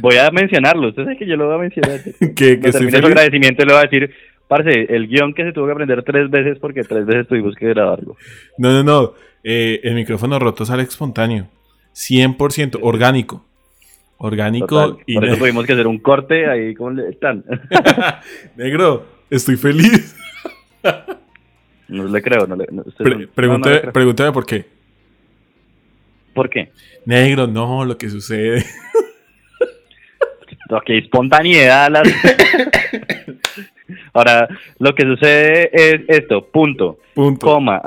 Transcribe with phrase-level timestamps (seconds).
[0.00, 2.00] Voy a mencionarlo, usted sabe que yo lo voy a mencionar.
[2.18, 3.04] que, que estoy feliz.
[3.04, 4.10] agradecimiento le voy a decir,
[4.48, 7.68] parce, el guion que se tuvo que aprender tres veces porque tres veces tuvimos que
[7.68, 8.16] grabarlo.
[8.58, 9.14] No, no, no.
[9.42, 11.48] Eh, el micrófono roto sale espontáneo.
[11.94, 13.44] 100% orgánico.
[14.16, 17.44] Orgánico y Por eso tuvimos que hacer un corte ahí como están.
[18.56, 20.16] Negro, estoy feliz.
[21.88, 22.66] no le creo, no le,
[23.28, 24.64] pregúntame por qué.
[26.32, 26.70] ¿Por qué?
[27.04, 28.64] Negro, no, lo que sucede.
[30.70, 31.90] Ok, espontaneidad.
[31.90, 32.08] Las...
[34.14, 36.98] Ahora, lo que sucede es esto, punto.
[37.14, 37.46] Punto.
[37.46, 37.82] Coma.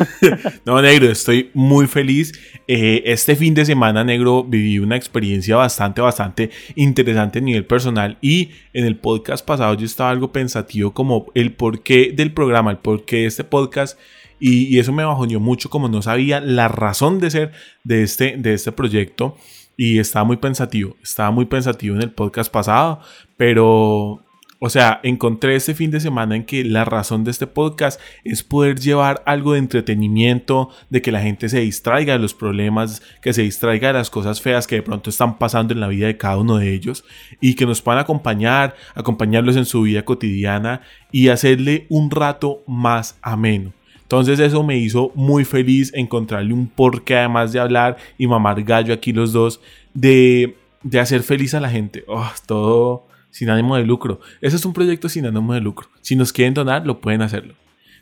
[0.66, 2.32] no, negro, estoy muy feliz.
[2.66, 8.18] Eh, este fin de semana, negro, viví una experiencia bastante, bastante interesante a nivel personal.
[8.20, 12.78] Y en el podcast pasado yo estaba algo pensativo como el porqué del programa, el
[12.78, 13.98] porqué de este podcast.
[14.40, 17.52] Y, eso me bajoneó mucho como no sabía la razón de ser
[17.84, 19.36] de este, de este proyecto
[19.78, 23.00] y estaba muy pensativo, estaba muy pensativo en el podcast pasado,
[23.36, 24.24] pero,
[24.58, 28.42] o sea, encontré este fin de semana en que la razón de este podcast es
[28.42, 33.32] poder llevar algo de entretenimiento, de que la gente se distraiga de los problemas, que
[33.32, 36.16] se distraiga de las cosas feas que de pronto están pasando en la vida de
[36.16, 37.04] cada uno de ellos
[37.40, 40.80] y que nos puedan acompañar, acompañarlos en su vida cotidiana
[41.12, 43.77] y hacerle un rato más ameno.
[44.08, 48.94] Entonces eso me hizo muy feliz encontrarle un porqué además de hablar y mamar gallo
[48.94, 49.60] aquí los dos,
[49.92, 50.54] de,
[50.98, 52.04] hacer feliz a la gente.
[52.06, 54.20] Oh, todo sin ánimo de lucro.
[54.40, 55.88] Ese es un proyecto sin ánimo de lucro.
[56.00, 57.52] Si nos quieren donar, lo pueden hacerlo.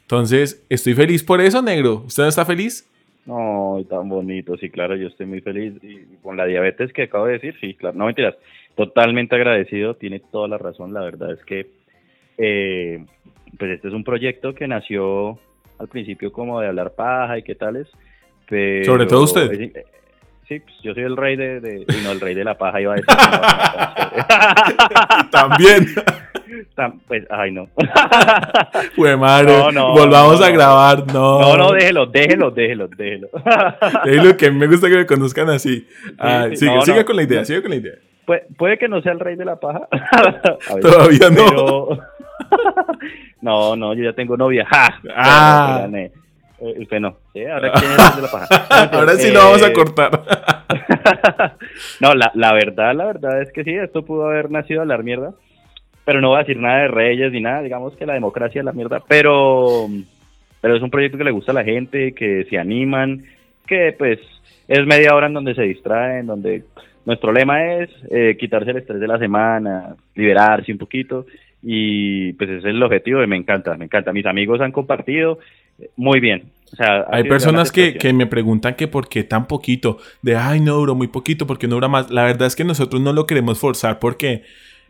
[0.03, 2.05] Entonces, estoy feliz por eso, negro.
[2.07, 2.89] ¿Usted no está feliz?
[3.27, 5.75] No, tan bonito, sí, claro, yo estoy muy feliz.
[5.83, 8.37] Y con la diabetes que acabo de decir, sí, claro, no mentiras,
[8.77, 11.67] totalmente agradecido, tiene toda la razón, la verdad es que,
[12.39, 13.05] eh,
[13.59, 15.41] pues este es un proyecto que nació
[15.78, 17.88] al principio como de hablar paja y qué tales.
[18.48, 19.50] Pero Sobre todo usted.
[20.48, 22.92] sí, pues yo soy el rey de, de no, el rey de la paja iba
[22.92, 23.16] a decir.
[25.30, 25.86] También.
[27.06, 27.69] Pues, ay, no.
[28.94, 29.52] Fue madre.
[29.72, 31.41] Volvamos a grabar, no.
[31.41, 33.28] No, no, déjelo, déjelo, déjelo, déjelo.
[34.04, 35.86] déjelo que me gusta que me conozcan así.
[36.19, 37.94] Ah, sigue, con la idea, sigue con la idea.
[38.56, 39.88] puede que no sea el rey de la paja.
[40.81, 41.98] Todavía no.
[43.41, 44.67] no, no, yo ya tengo novia.
[44.71, 45.87] Ah.
[46.59, 47.17] Eh, usted no.
[47.53, 48.89] Ahora, ¿quién es de la paja?
[48.99, 50.23] Ahora sí lo vamos a eh, cortar.
[52.01, 54.97] no, la, la verdad, la verdad es que sí, esto pudo haber nacido a la
[54.99, 55.33] mierda.
[56.05, 57.62] Pero no voy a decir nada de reyes ni nada.
[57.62, 59.01] Digamos que la democracia es la mierda.
[59.07, 59.89] Pero,
[60.61, 63.25] pero es un proyecto que le gusta a la gente, que se animan,
[63.67, 64.21] que pues
[64.69, 66.63] es media hora en donde se distraen, donde
[67.05, 71.27] nuestro lema es eh, quitarse el estrés de la semana, liberarse un poquito
[71.62, 74.12] y pues ese es el objetivo y me encanta, me encanta.
[74.12, 75.39] Mis amigos han compartido
[75.97, 76.50] muy bien.
[76.72, 80.61] O sea, Hay personas que, que, me preguntan que por qué tan poquito, de ay
[80.61, 82.11] no duró muy poquito, porque no dura más.
[82.11, 84.43] La verdad es que nosotros no lo queremos forzar porque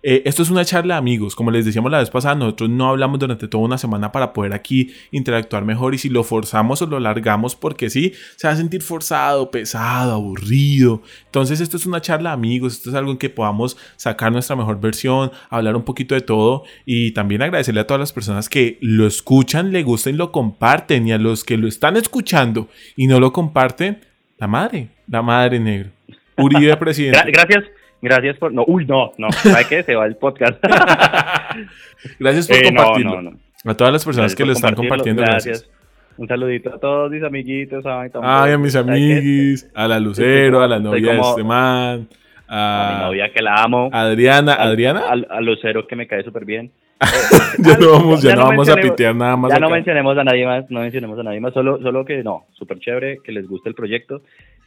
[0.09, 2.89] eh, esto es una charla de amigos, como les decíamos la vez pasada, nosotros no
[2.89, 6.87] hablamos durante toda una semana para poder aquí interactuar mejor y si lo forzamos o
[6.87, 11.03] lo largamos porque sí, se va a sentir forzado, pesado, aburrido.
[11.25, 14.55] Entonces esto es una charla de amigos, esto es algo en que podamos sacar nuestra
[14.55, 18.79] mejor versión, hablar un poquito de todo y también agradecerle a todas las personas que
[18.81, 23.09] lo escuchan, le gustan y lo comparten y a los que lo están escuchando y
[23.09, 24.05] no lo comparten,
[24.39, 25.91] la madre, la madre negro.
[26.37, 27.33] Uribe presidente.
[27.33, 27.65] Gracias.
[28.03, 28.53] Gracias por.
[28.53, 29.31] No, uy, no, no.
[29.33, 29.83] ¿Sabe qué?
[29.83, 30.63] Se va el podcast.
[32.19, 33.33] gracias por eh, compartirlo.
[33.65, 35.23] A todas las personas que lo están compartiendo.
[35.23, 35.69] Gracias.
[36.17, 37.85] Un saludito a todos mis amiguitos.
[37.85, 42.09] Ay, a mis amiguis, a la Lucero, a la novia de este man.
[42.49, 43.91] A, mi novia que la amo.
[43.93, 45.03] Adriana, ¿Adriana?
[45.29, 46.71] A, Lucero que me cae súper bien.
[47.59, 49.53] ya no vamos, ya, no, vamos a pitear nada más.
[49.53, 52.47] Ya no mencionemos a nadie más, no mencionemos a nadie más, solo, solo que no,
[52.53, 54.23] súper chévere, que les guste el proyecto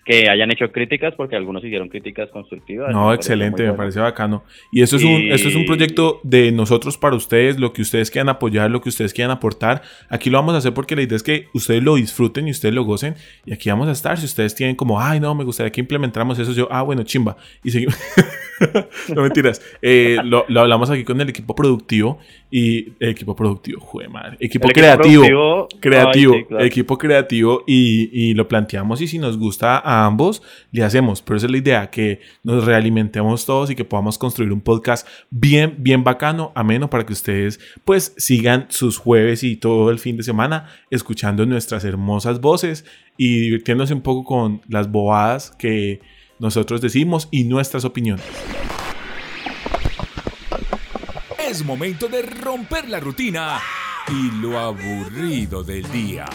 [0.10, 2.92] que hayan hecho críticas, porque algunos hicieron críticas constructivas.
[2.92, 4.44] No, excelente, me parece bacano.
[4.72, 8.10] Y esto es, un, esto es un proyecto de nosotros para ustedes, lo que ustedes
[8.10, 9.84] quieran apoyar, lo que ustedes quieran aportar.
[10.10, 12.74] Aquí lo vamos a hacer porque la idea es que ustedes lo disfruten y ustedes
[12.74, 13.14] lo gocen.
[13.46, 14.18] Y aquí vamos a estar.
[14.18, 17.38] Si ustedes tienen como, ay, no, me gustaría que implementáramos eso, yo, ah, bueno, chimba.
[17.64, 17.96] Y seguimos.
[19.16, 19.62] no mentiras.
[19.82, 22.19] Eh, lo, hablamos aquí con el equipo productivo
[22.52, 24.38] y equipo productivo, joder, madre.
[24.40, 25.68] Equipo creativo.
[25.80, 26.36] creativo.
[26.60, 31.22] Equipo creativo y, y lo planteamos y si nos gusta a ambos, le hacemos.
[31.22, 35.08] Pero esa es la idea, que nos realimentemos todos y que podamos construir un podcast
[35.30, 40.18] bien, bien bacano, ameno, para que ustedes pues sigan sus jueves y todo el fin
[40.18, 42.86] de semana escuchando nuestras hermosas voces
[43.18, 46.00] y divirtiéndose un poco con las bobadas que
[46.40, 48.26] nosotros decimos y nuestras opiniones.
[51.50, 53.60] Es momento de romper la rutina
[54.08, 56.26] y lo aburrido del día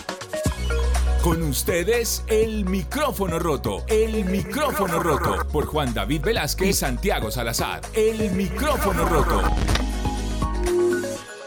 [1.23, 3.85] Con ustedes, el micrófono roto.
[3.87, 5.47] El micrófono roto.
[5.53, 7.83] Por Juan David Velázquez y Santiago Salazar.
[7.95, 9.43] El micrófono roto.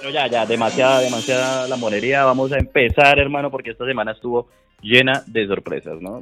[0.01, 2.23] No, ya, ya, demasiada, demasiada la monería.
[2.23, 4.47] Vamos a empezar, hermano, porque esta semana estuvo
[4.81, 6.21] llena de sorpresas, ¿no?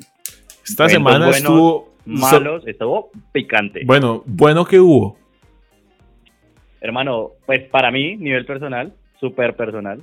[0.68, 1.96] Esta Eventos semana buenos, estuvo...
[2.06, 3.82] Malos, estuvo picante.
[3.86, 5.25] Bueno, bueno que hubo.
[6.82, 10.02] Hermano, pues para mí, nivel personal, súper personal,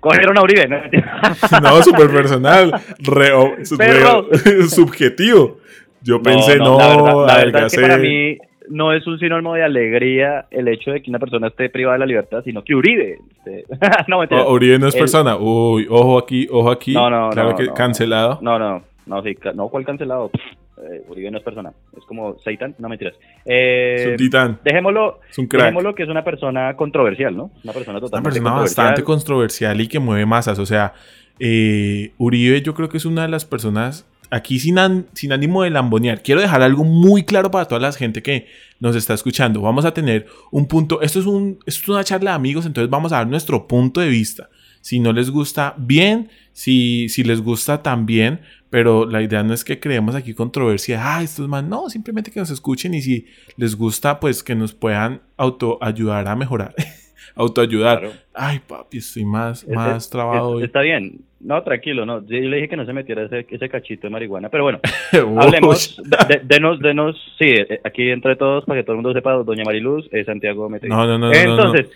[0.00, 0.76] cogieron a Uribe, ¿no?
[1.62, 2.72] No, súper personal.
[3.00, 3.64] re-
[4.68, 5.58] subjetivo.
[6.02, 8.36] Yo pensé, no, la verdad, la verdad es que para mí
[8.68, 12.00] no es un sinónimo de alegría el hecho de que una persona esté privada de
[12.00, 13.18] la libertad, sino que Uribe.
[13.44, 13.64] esté-
[14.08, 14.18] no.
[14.20, 15.36] Oh, Uribe no es El- persona.
[15.36, 16.92] Uy, ojo aquí, ojo aquí.
[16.94, 17.74] No, no, Claro no, que no.
[17.74, 18.38] cancelado.
[18.42, 20.28] No, no, no, sí, no, ¿cuál cancelado?
[20.30, 20.42] Pff,
[20.90, 23.14] eh, Uribe no es persona, es como Satan, no mentiras.
[23.44, 24.58] Eh, es un titán.
[24.64, 25.62] dejémoslo, Es un crack.
[25.62, 27.50] dejémoslo que es una persona controversial, ¿no?
[27.64, 28.86] Una persona Una totalmente persona controversial.
[28.86, 30.58] bastante controversial y que mueve masas.
[30.58, 30.94] O sea,
[31.38, 35.62] eh, Uribe yo creo que es una de las personas, aquí sin, an- sin ánimo
[35.62, 38.46] de lambonear, quiero dejar algo muy claro para toda la gente que
[38.80, 39.60] nos está escuchando.
[39.60, 42.90] Vamos a tener un punto, esto es, un, esto es una charla de amigos, entonces
[42.90, 44.48] vamos a dar nuestro punto de vista.
[44.80, 46.28] Si no les gusta, bien.
[46.52, 48.40] Si, si les gusta, también.
[48.72, 50.98] Pero la idea no es que creemos aquí controversia.
[51.02, 51.62] Ah, esto es más.
[51.62, 53.26] No, simplemente que nos escuchen y si
[53.58, 56.74] les gusta, pues que nos puedan autoayudar a mejorar.
[57.34, 58.00] Autoayudar.
[58.00, 58.14] Claro.
[58.34, 60.62] Ay, papi, estoy más, más trabado.
[60.62, 61.20] Está bien.
[61.40, 62.20] No, tranquilo, no.
[62.26, 64.80] Yo le dije que no se metiera ese, ese cachito de marihuana, pero bueno,
[65.38, 69.12] hablemos, de- de- denos, denos, sí, eh, aquí entre todos, para que todo el mundo
[69.12, 70.88] sepa, doña Mariluz, eh, Santiago Mete.
[70.88, 71.86] No, no, no, no, no, Entonces,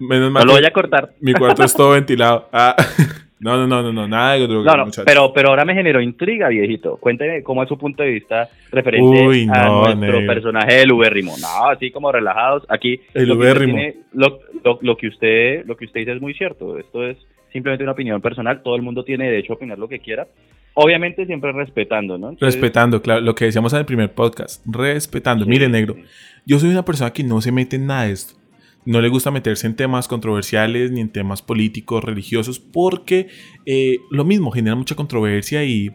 [0.00, 1.12] Menos no, mal lo que voy a cortar.
[1.20, 2.48] mi cuarto es todo ventilado.
[2.52, 2.74] Ah,
[3.40, 5.04] no, no, no, no, no, nada de drogas, No, no, muchachos.
[5.06, 6.96] pero, pero ahora me generó intriga, viejito.
[6.96, 10.26] Cuénteme cómo es su punto de vista referente Uy, a nuestro negro.
[10.26, 11.34] personaje del ubérrimo.
[11.40, 12.64] No, así como relajados.
[12.68, 16.20] Aquí El lo que, tiene- lo, lo- lo que usted lo que usted dice es
[16.20, 16.78] muy cierto.
[16.78, 17.16] Esto es
[17.52, 18.60] simplemente una opinión personal.
[18.62, 20.26] Todo el mundo tiene derecho a opinar lo que quiera.
[20.74, 22.30] Obviamente siempre respetando, ¿no?
[22.30, 24.64] Entonces, Respetando, claro, lo que decíamos en el primer podcast.
[24.66, 25.44] Respetando.
[25.44, 25.96] sí, Mire, negro,
[26.46, 28.34] yo soy una persona que no se mete en nada de esto.
[28.88, 33.28] No le gusta meterse en temas controversiales ni en temas políticos, religiosos, porque
[33.66, 35.92] eh, lo mismo genera mucha controversia y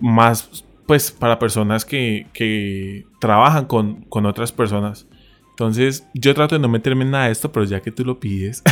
[0.00, 5.06] más, pues, para personas que, que trabajan con, con otras personas.
[5.50, 8.18] Entonces, yo trato de no meterme en nada de esto, pero ya que tú lo
[8.18, 8.64] pides,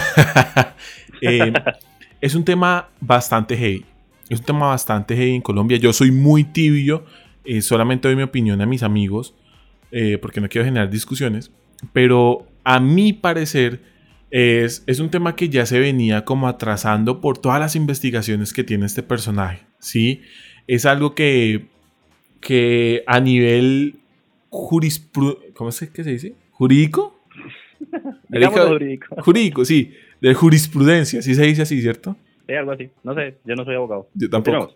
[1.20, 1.52] eh,
[2.20, 3.84] es un tema bastante heavy.
[4.28, 5.78] Es un tema bastante heavy en Colombia.
[5.78, 7.04] Yo soy muy tibio,
[7.44, 9.36] eh, solamente doy mi opinión a mis amigos,
[9.92, 11.52] eh, porque no quiero generar discusiones.
[11.92, 13.80] Pero a mi parecer
[14.30, 18.64] es, es un tema que ya se venía como atrasando por todas las investigaciones que
[18.64, 19.66] tiene este personaje.
[19.78, 20.22] ¿sí?
[20.66, 21.66] Es algo que,
[22.40, 23.96] que a nivel
[24.48, 26.34] jurispru ¿cómo es que se dice?
[26.52, 27.20] ¿Jurídico?
[28.30, 29.16] Jurídico.
[29.22, 29.92] Jurídico, sí.
[30.20, 32.16] De jurisprudencia, sí se dice así, ¿cierto?
[32.46, 32.90] Sí, algo así.
[33.02, 34.08] No sé, yo no soy abogado.
[34.14, 34.74] Yo tampoco.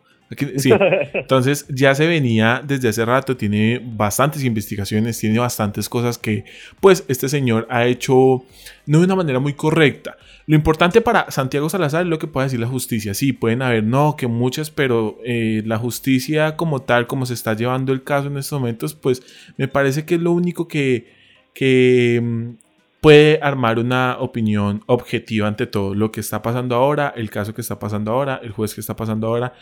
[0.56, 0.73] Sí.
[1.14, 6.44] Entonces ya se venía desde hace rato, tiene bastantes investigaciones, tiene bastantes cosas que
[6.81, 8.44] pues este señor ha hecho
[8.87, 10.17] no de una manera muy correcta.
[10.46, 13.14] Lo importante para Santiago Salazar es lo que puede decir la justicia.
[13.14, 17.55] Sí, pueden haber, no, que muchas, pero eh, la justicia como tal, como se está
[17.55, 19.23] llevando el caso en estos momentos, pues
[19.56, 21.12] me parece que es lo único que,
[21.52, 22.67] que mm,
[23.00, 27.61] puede armar una opinión objetiva ante todo lo que está pasando ahora, el caso que
[27.61, 29.52] está pasando ahora, el juez que está pasando ahora.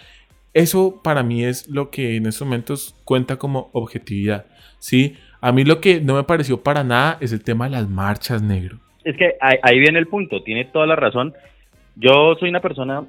[0.54, 4.46] Eso para mí es lo que en estos momentos cuenta como objetividad.
[4.78, 5.16] ¿sí?
[5.40, 8.40] A mí lo que no me pareció para nada es el tema de las marchas,
[8.42, 8.78] negro.
[9.04, 11.34] Es que ahí, ahí viene el punto, tiene toda la razón.
[11.96, 13.04] Yo soy una persona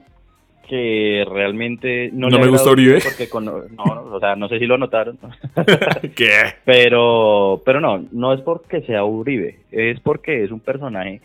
[0.67, 2.99] que realmente no, ¿No le me gusta Uribe?
[3.01, 5.19] Porque con- no, no, o sea, no sé si lo notaron,
[6.15, 6.31] ¿Qué?
[6.65, 11.21] pero, pero no, no es porque sea Uribe, es porque es un personaje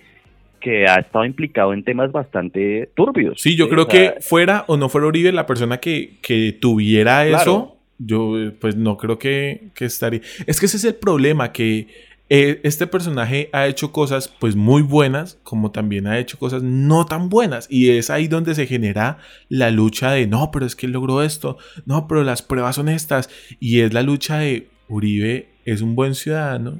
[0.60, 3.40] que ha estado implicado en temas bastante turbios.
[3.40, 6.52] Sí, yo creo O sea, que fuera o no fuera Uribe la persona que, que
[6.60, 7.40] tuviera Claro.
[7.42, 10.20] eso, yo eh, pues no creo que, que estaría.
[10.46, 11.88] Es que ese es el problema, que
[12.32, 17.04] eh, este personaje ha hecho cosas pues muy buenas, como también ha hecho cosas no
[17.04, 17.66] tan buenas.
[17.68, 21.22] Y es ahí donde se genera la lucha de, no, pero es que él logró
[21.22, 23.28] esto, no, pero las pruebas son estas.
[23.58, 26.78] Y es la lucha de Uribe es un buen ciudadano,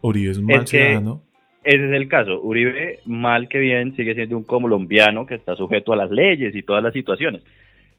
[0.00, 1.22] Uribe es un Es mal que- ciudadano.
[1.64, 2.40] Ese es el caso.
[2.40, 6.62] Uribe, mal que bien, sigue siendo un colombiano que está sujeto a las leyes y
[6.62, 7.42] todas las situaciones.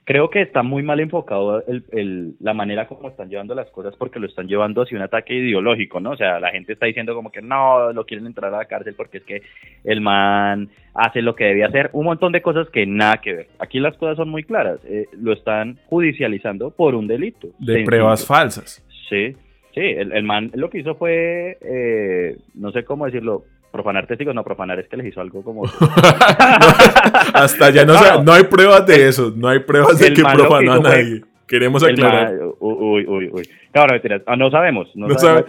[0.06, 3.96] Creo que está muy mal enfocado el, el- la manera como están llevando las cosas
[3.96, 6.12] porque lo están llevando hacia un ataque ideológico, ¿no?
[6.12, 8.96] O sea, la gente está diciendo como que no, lo quieren entrar a la cárcel
[8.98, 9.44] porque es que
[9.84, 13.48] el man hace lo que debía hacer, un montón de cosas que nada que ver.
[13.60, 14.80] Aquí las cosas son muy claras.
[14.86, 17.50] eh, lo están judicializando por un delito.
[17.60, 17.86] De Sencillo.
[17.86, 18.84] pruebas falsas.
[19.10, 19.36] Sí,
[19.80, 24.34] sí, el, el man lo que hizo fue, eh, no sé cómo decirlo, Profanar testigos,
[24.34, 25.64] no, profanar es que les hizo algo como...
[27.34, 30.80] hasta ya no, no, hay pruebas de eso, no hay pruebas de que profanó a
[30.80, 31.22] nadie.
[31.48, 32.34] Queremos aclarar.
[32.60, 33.48] uy, uy, uy.
[33.72, 34.24] Claro, mentiras.
[34.26, 34.90] Ah, no sabemos.
[34.96, 35.46] No, sabemos.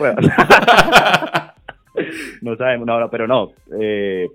[2.42, 3.52] no sabemos, no, pero no.
[3.80, 4.28] Eh,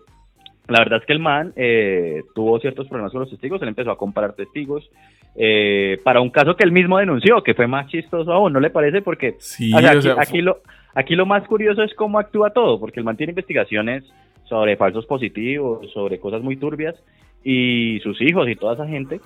[0.68, 3.92] la verdad es que el man eh, tuvo ciertos problemas con los testigos, él empezó
[3.92, 4.90] a comparar testigos
[5.36, 8.70] eh, para un caso que él mismo denunció, que fue más chistoso aún, ¿no le
[8.70, 9.02] parece?
[9.02, 10.62] Porque sí, aquí, aquí, lo,
[10.94, 14.04] aquí lo más curioso es cómo actúa todo, porque el man tiene investigaciones
[14.46, 16.96] sobre falsos positivos, sobre cosas muy turbias,
[17.44, 19.20] y sus hijos y toda esa gente,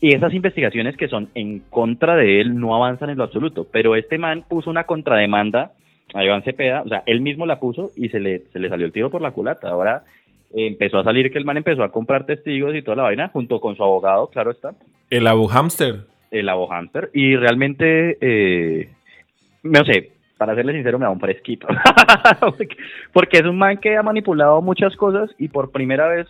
[0.00, 3.96] y esas investigaciones que son en contra de él no avanzan en lo absoluto, pero
[3.96, 5.72] este man puso una contrademanda
[6.12, 8.86] a Iván Cepeda, o sea, él mismo la puso y se le, se le salió
[8.86, 9.68] el tiro por la culata.
[9.70, 10.04] Ahora
[10.54, 13.60] empezó a salir que el man empezó a comprar testigos y toda la vaina, junto
[13.60, 14.74] con su abogado, claro está.
[15.10, 16.04] El Abu Hamster.
[16.30, 17.10] El Abu Hamster.
[17.12, 18.88] Y realmente, eh,
[19.62, 21.66] no sé, para serle sincero, me da un fresquito.
[23.12, 26.26] Porque es un man que ha manipulado muchas cosas y por primera vez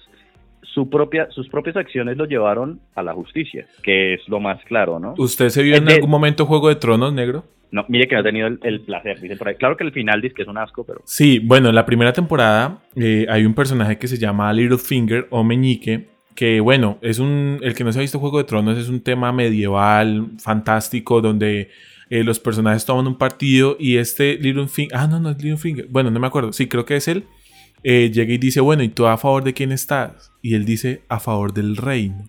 [0.73, 4.99] su propia, sus propias acciones lo llevaron a la justicia, que es lo más claro,
[4.99, 5.15] ¿no?
[5.19, 7.45] ¿Usted se vio en algún momento Juego de Tronos, negro?
[7.71, 9.19] No, mire que no ha tenido el, placer,
[9.59, 11.03] Claro que el final dice que es un asco, pero...
[11.07, 15.43] Sí, bueno, en la primera temporada eh, hay un personaje que se llama Littlefinger o
[15.43, 16.07] Meñique,
[16.37, 17.59] que bueno, es un...
[17.63, 21.71] El que no se ha visto Juego de Tronos es un tema medieval, fantástico, donde
[22.11, 24.97] eh, los personajes toman un partido y este Littlefinger...
[24.97, 25.89] Ah, no, no es Littlefinger.
[25.89, 26.53] Bueno, no me acuerdo.
[26.53, 27.25] Sí, creo que es él.
[27.85, 30.33] Eh, llega y dice, bueno, ¿y tú a favor de quién estás?
[30.41, 32.29] Y él dice, a favor del reino.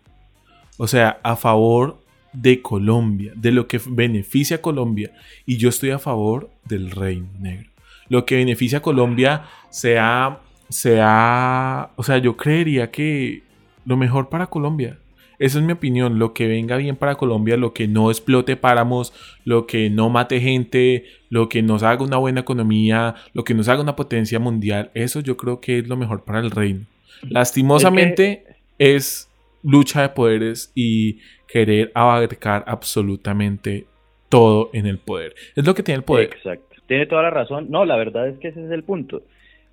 [0.78, 5.12] O sea, a favor de Colombia, de lo que beneficia a Colombia.
[5.46, 7.70] Y yo estoy a favor del reino negro.
[8.10, 13.44] Lo que beneficia a Colombia sea, sea, o sea, yo creería que
[13.86, 15.00] lo mejor para Colombia.
[15.40, 19.14] Esa es mi opinión, lo que venga bien para Colombia, lo que no explote páramos,
[19.44, 23.68] lo que no mate gente, lo que nos haga una buena economía, lo que nos
[23.68, 26.86] haga una potencia mundial, eso yo creo que es lo mejor para el reino.
[27.30, 28.44] Lastimosamente
[28.78, 29.30] es
[29.64, 33.86] lucha de poderes y querer abarcar absolutamente
[34.30, 35.36] todo en el poder.
[35.56, 36.26] Es lo que tiene el poder.
[36.26, 36.76] Exacto.
[36.88, 37.68] Tiene toda la razón.
[37.70, 39.24] No, la verdad es que ese es el punto.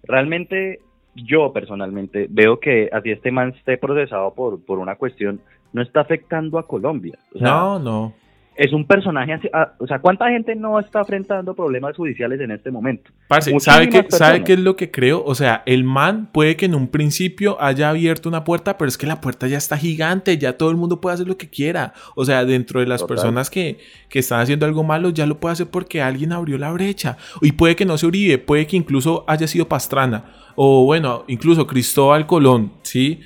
[0.04, 0.80] Realmente
[1.14, 5.40] yo personalmente veo que así este man esté procesado por, por una cuestión,
[5.72, 7.18] no está afectando a Colombia.
[7.34, 8.21] no, no
[8.54, 12.50] es un personaje así, ah, o sea, ¿cuánta gente no está enfrentando problemas judiciales en
[12.50, 13.10] este momento?
[13.58, 15.24] ¿sabe qué, ¿sabe qué es lo que creo?
[15.24, 18.98] O sea, el man puede que en un principio haya abierto una puerta, pero es
[18.98, 21.94] que la puerta ya está gigante, ya todo el mundo puede hacer lo que quiera.
[22.14, 23.78] O sea, dentro de las personas que,
[24.08, 27.16] que están haciendo algo malo, ya lo puede hacer porque alguien abrió la brecha.
[27.40, 30.24] Y puede que no se Uribe, puede que incluso haya sido Pastrana,
[30.56, 33.20] o bueno, incluso Cristóbal Colón, ¿sí?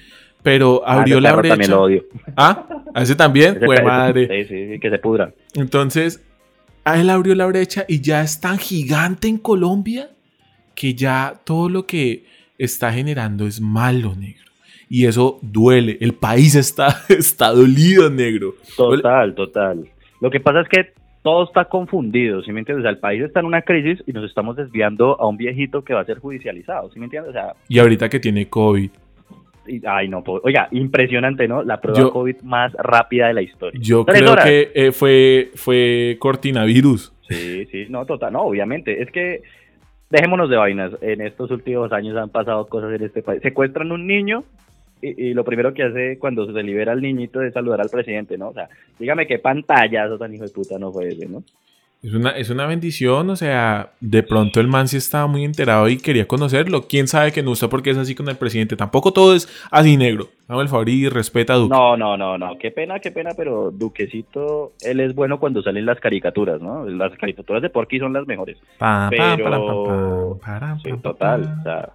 [0.47, 1.55] Pero ah, abrió la brecha.
[1.55, 2.05] También lo odio.
[2.37, 4.47] Ah, a ese también, fue madre.
[4.47, 5.33] Sí, sí, que se pudra.
[5.57, 6.25] Entonces,
[6.85, 10.11] a él abrió la brecha y ya es tan gigante en Colombia
[10.77, 12.27] que ya todo lo que
[12.59, 14.45] está generando es malo, negro.
[14.89, 15.99] Y eso duele.
[16.01, 18.55] El país está, está dolido, negro.
[18.77, 19.89] Total, total.
[20.21, 20.93] Lo que pasa es que
[21.25, 22.83] todo está confundido, ¿sí me entiendes?
[22.83, 25.83] O sea, el país está en una crisis y nos estamos desviando a un viejito
[25.83, 27.31] que va a ser judicializado, ¿sí me entiendes?
[27.31, 28.91] O sea, y ahorita que tiene COVID
[29.87, 31.63] ay, no, oiga, impresionante, ¿no?
[31.63, 33.81] La prueba COVID más rápida de la historia.
[33.83, 37.13] Yo creo que eh, fue, fue cortinavirus.
[37.29, 39.03] Sí, sí, no, total, no, obviamente.
[39.03, 39.43] Es que
[40.11, 40.93] dejémonos de vainas.
[41.01, 43.43] En estos últimos años han pasado cosas en este país.
[43.43, 44.45] Secuestran un niño
[45.03, 48.49] y, lo primero que hace cuando se libera al niñito es saludar al presidente, ¿no?
[48.49, 48.69] O sea,
[48.99, 51.43] dígame qué pantallazo tan hijo de puta no fue ese, ¿no?
[52.07, 55.89] Es una, es una bendición, o sea, de pronto el man sí estaba muy enterado
[55.89, 56.83] y quería conocerlo.
[56.89, 58.77] ¿Quién sabe que no está porque es así con el presidente?
[58.77, 60.29] Tampoco todo es así negro.
[60.47, 61.75] Dame el favor y respeta a Duque.
[61.75, 62.59] No, no, no, no.
[62.59, 66.89] Qué pena, qué pena, pero Duquecito, él es bueno cuando salen las caricaturas, ¿no?
[66.89, 68.57] Las caricaturas de Porky son las mejores.
[69.11, 70.39] pero...
[70.85, 71.89] sí, total, o sea,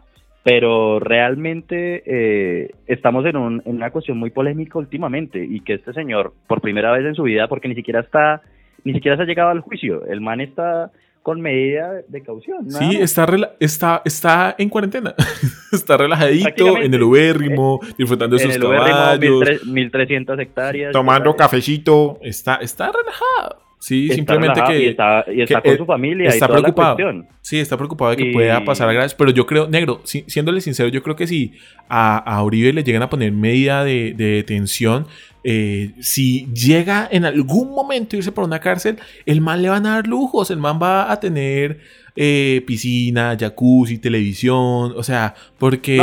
[0.43, 5.93] pero realmente eh, estamos en, un, en una cuestión muy polémica últimamente y que este
[5.93, 8.41] señor, por primera vez en su vida, porque ni siquiera está
[8.83, 10.05] ni siquiera se ha llegado al juicio.
[10.05, 10.91] El man está
[11.23, 12.69] con medida de caución.
[12.71, 13.27] Sí, está,
[13.59, 15.13] está, está en cuarentena.
[15.71, 19.65] está relajadito en el ubérrimo, eh, disfrutando de sus caballos.
[19.65, 20.91] 1300 hectáreas.
[20.91, 22.17] Tomando cafecito.
[22.21, 23.71] Está, está relajado.
[23.81, 24.83] Sí, simplemente que.
[24.83, 26.29] Y está, con su familia.
[26.29, 26.97] Está preocupado.
[27.41, 29.15] sí, está preocupado de que pueda pasar a graves.
[29.15, 31.53] Pero yo creo, negro, siéndole sincero, yo creo que si
[31.89, 35.07] a, a Uribe le llegan a poner medida de, detención,
[35.43, 39.85] eh, si llega en algún momento a irse por una cárcel, el man le van
[39.85, 40.51] a dar lujos.
[40.51, 41.79] El man va a tener
[42.15, 44.93] eh, piscina, jacuzzi, televisión.
[44.95, 45.97] O sea, porque.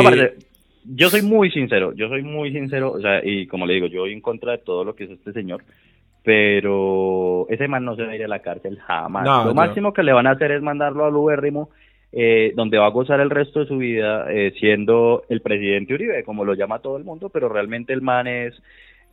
[0.84, 4.00] yo soy muy sincero, yo soy muy sincero, o sea, y como le digo, yo
[4.00, 5.62] voy en contra de todo lo que es este señor,
[6.24, 9.46] pero ese man no se va a ir a la cárcel jamás.
[9.46, 11.70] lo máximo que le van a hacer es mandarlo al ubérrimo
[12.10, 16.24] eh, donde va a gozar el resto de su vida eh, siendo el presidente Uribe,
[16.24, 18.54] como lo llama todo el mundo, pero realmente el man es...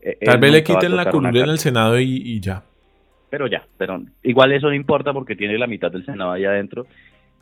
[0.05, 2.63] eh, Tal vez le quiten la curul en el Senado y, y, ya.
[3.29, 6.85] Pero ya, pero igual eso no importa porque tiene la mitad del Senado allá adentro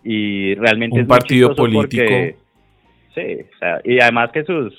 [0.03, 0.95] y realmente...
[0.95, 2.03] Un es partido político.
[2.03, 2.35] Porque,
[3.13, 4.73] sí, o sea, y además que sus,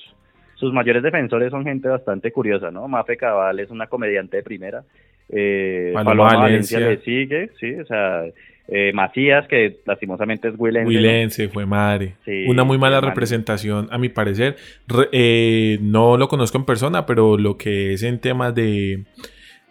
[0.55, 2.87] sus mayores defensores son gente bastante curiosa, ¿no?
[2.87, 4.83] Mafe Cabal es una comediante de primera.
[5.29, 6.79] Eh, Paloma Valencia.
[6.79, 8.23] Valencia le sigue, sí, o sea,
[8.67, 10.83] eh, Macías, que lastimosamente es Willense.
[10.83, 10.89] ¿no?
[10.89, 12.15] Willense, fue madre.
[12.25, 14.55] Sí, Una muy mala representación, a mi parecer.
[14.87, 19.05] Re- eh, no lo conozco en persona, pero lo que es en temas de,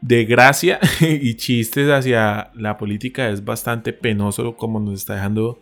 [0.01, 5.59] de gracia y chistes hacia la política es bastante penoso como nos está dejando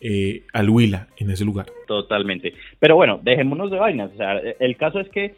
[0.00, 1.66] eh, al Huila en ese lugar.
[1.86, 2.52] Totalmente.
[2.78, 4.10] Pero bueno, dejémonos de vainas.
[4.12, 5.34] O sea, el caso es que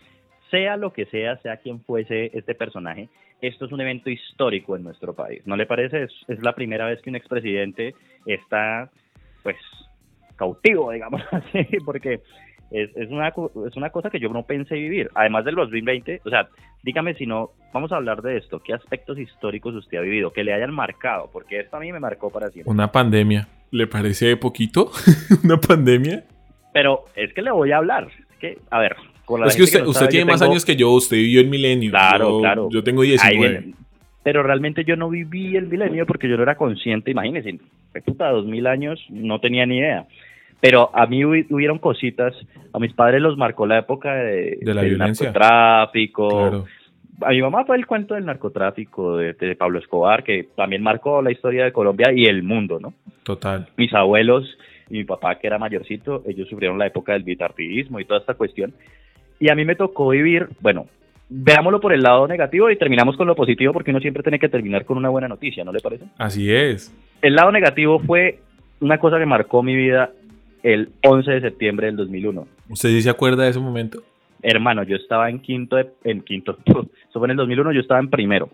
[0.50, 3.08] sea lo que sea, sea quien fuese este personaje,
[3.40, 5.42] esto es un evento histórico en nuestro país.
[5.44, 6.04] ¿No le parece?
[6.04, 8.90] Es, es la primera vez que un expresidente está,
[9.42, 9.56] pues,
[10.36, 12.20] cautivo, digamos así, porque
[12.70, 15.10] es, es, una, es una cosa que yo no pensé vivir.
[15.14, 16.48] Además del 2020, o sea,
[16.82, 18.60] dígame si no, vamos a hablar de esto.
[18.60, 21.30] ¿Qué aspectos históricos usted ha vivido que le hayan marcado?
[21.32, 22.72] Porque esto a mí me marcó para siempre.
[22.72, 23.48] Una pandemia.
[23.70, 24.90] ¿Le parece poquito?
[25.44, 26.24] ¿Una pandemia?
[26.72, 28.08] Pero es que le voy a hablar.
[28.30, 28.96] Es que, a ver,
[29.26, 31.16] con la Es que usted, no usted sabe, tiene más tengo- años que yo, usted
[31.18, 31.90] vivió el milenio.
[31.90, 32.68] Claro, yo, claro.
[32.72, 33.48] Yo tengo Ahí 19.
[33.60, 33.74] viene.
[34.22, 37.58] Pero realmente yo no viví el milenio porque yo no era consciente, imagínense,
[38.04, 40.06] puta, dos mil años, no tenía ni idea.
[40.60, 42.34] Pero a mí hubi- hubieron cositas,
[42.72, 45.26] a mis padres los marcó la época de, De la del violencia.
[45.26, 46.28] narcotráfico.
[46.28, 46.64] Claro.
[47.22, 51.22] A mi mamá fue el cuento del narcotráfico de, de Pablo Escobar, que también marcó
[51.22, 52.94] la historia de Colombia y el mundo, ¿no?
[53.22, 53.68] Total.
[53.76, 54.44] mis abuelos
[54.90, 58.34] y mi papá, que era mayorcito, ellos sufrieron la época del bipartidismo y toda esta
[58.34, 58.72] cuestión.
[59.38, 60.86] Y a mí me tocó vivir, bueno,
[61.28, 64.48] veámoslo por el lado negativo y terminamos con lo positivo porque uno siempre tiene que
[64.48, 66.04] terminar con una buena noticia, ¿no le parece?
[66.18, 66.94] Así es.
[67.22, 68.38] El lado negativo fue
[68.80, 70.10] una cosa que marcó mi vida
[70.62, 72.46] el 11 de septiembre del 2001.
[72.70, 74.02] ¿Usted sí se acuerda de ese momento?
[74.42, 76.88] Hermano, yo estaba en quinto, de- en quinto, eso
[77.18, 78.50] fue en el 2001, yo estaba en primero.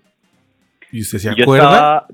[0.90, 1.64] ¿Y usted se Y yo acuerda?
[1.72, 2.06] estaba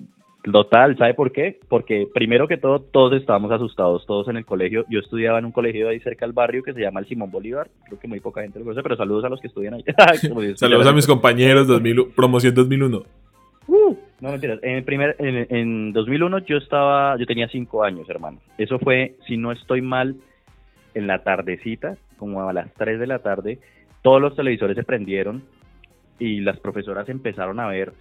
[0.52, 1.59] total, ¿sabe por qué?
[1.69, 4.85] Porque primero que todo, todos estábamos asustados, todos en el colegio.
[4.88, 7.69] Yo estudiaba en un colegio ahí cerca del barrio que se llama el Simón Bolívar.
[7.87, 9.84] Creo que muy poca gente lo conoce, pero saludos a los que estudian ahí.
[10.56, 13.02] Saludos a mis compañeros, 2000, promoción 2001.
[13.67, 14.61] Uh, no mentiras.
[14.63, 18.39] En el primer, en, en 2001 yo estaba, yo tenía cinco años, hermano.
[18.56, 20.17] Eso fue, si no estoy mal,
[20.95, 23.58] en la tardecita, como a las 3 de la tarde,
[24.02, 25.43] todos los televisores se prendieron
[26.19, 27.93] y las profesoras empezaron a ver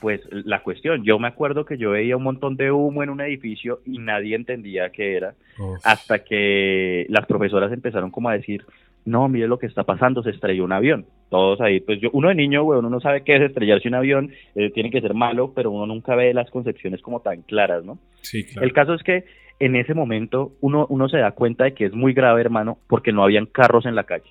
[0.00, 1.04] pues la cuestión.
[1.04, 4.36] Yo me acuerdo que yo veía un montón de humo en un edificio y nadie
[4.36, 5.78] entendía qué era Uf.
[5.84, 8.64] hasta que las profesoras empezaron como a decir,
[9.04, 11.06] no, mire lo que está pasando, se estrelló un avión.
[11.30, 13.94] Todos ahí, pues yo, uno de niño, güey, uno no sabe qué es estrellarse un
[13.94, 17.84] avión, eh, tiene que ser malo, pero uno nunca ve las concepciones como tan claras,
[17.84, 17.98] ¿no?
[18.20, 18.66] Sí, claro.
[18.66, 19.24] El caso es que
[19.60, 23.12] en ese momento uno, uno se da cuenta de que es muy grave, hermano, porque
[23.12, 24.30] no habían carros en la calle.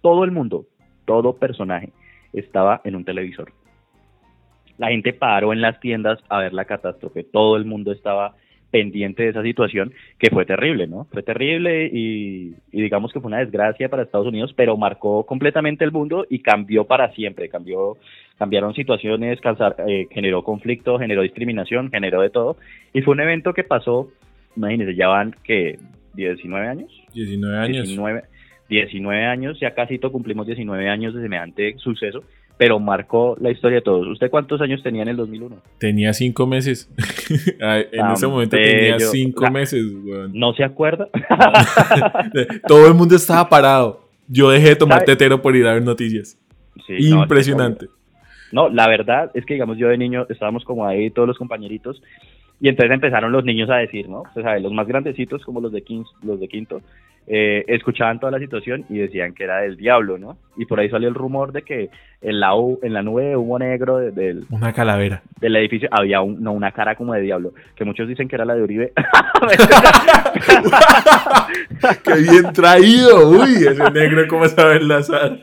[0.00, 0.66] Todo el mundo,
[1.04, 1.92] todo personaje
[2.32, 3.52] estaba en un televisor.
[4.82, 7.22] La gente paró en las tiendas a ver la catástrofe.
[7.22, 8.34] Todo el mundo estaba
[8.72, 11.04] pendiente de esa situación, que fue terrible, ¿no?
[11.12, 15.84] Fue terrible y, y digamos que fue una desgracia para Estados Unidos, pero marcó completamente
[15.84, 17.48] el mundo y cambió para siempre.
[17.48, 17.96] Cambió,
[18.38, 22.56] cambiaron situaciones, causar- eh, generó conflicto, generó discriminación, generó de todo.
[22.92, 24.08] Y fue un evento que pasó,
[24.56, 25.78] imagínense, ya van que
[26.14, 26.90] 19 años.
[27.14, 27.76] 19 años.
[27.86, 28.22] 19,
[28.70, 32.24] 19 años, ya casi cumplimos 19 años de semejante suceso,
[32.58, 34.06] pero marcó la historia de todos.
[34.06, 35.56] ¿Usted cuántos años tenía en el 2001?
[35.78, 36.88] Tenía 5 meses.
[37.58, 39.08] En Tan ese momento tenía bello.
[39.10, 40.30] 5 La- meses, weón.
[40.34, 41.08] ¿No se acuerda?
[42.66, 44.08] Todo el mundo estaba parado.
[44.28, 45.06] Yo dejé de tomar ¿Sabe?
[45.06, 46.38] tetero por ir a ver noticias.
[46.86, 47.86] Sí, no, Impresionante.
[48.52, 52.02] No, la verdad es que, digamos, yo de niño estábamos como ahí todos los compañeritos
[52.62, 54.22] y entonces empezaron los niños a decir, ¿no?
[54.34, 56.80] O sea, los más grandecitos, como los de, quin- los de quinto,
[57.26, 60.36] eh, escuchaban toda la situación y decían que era del diablo, ¿no?
[60.56, 63.36] Y por ahí salió el rumor de que en la, u- en la nube de
[63.36, 65.22] humo negro de- del, Una calavera.
[65.40, 68.44] del edificio había un- no, una cara como de diablo, que muchos dicen que era
[68.44, 68.92] la de Uribe.
[72.04, 73.28] ¡Qué bien traído!
[73.28, 75.38] Uy, ese negro, ¿cómo sabe enlazar?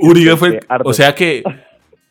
[0.00, 0.48] Uribe fue.
[0.48, 1.42] el- o sea que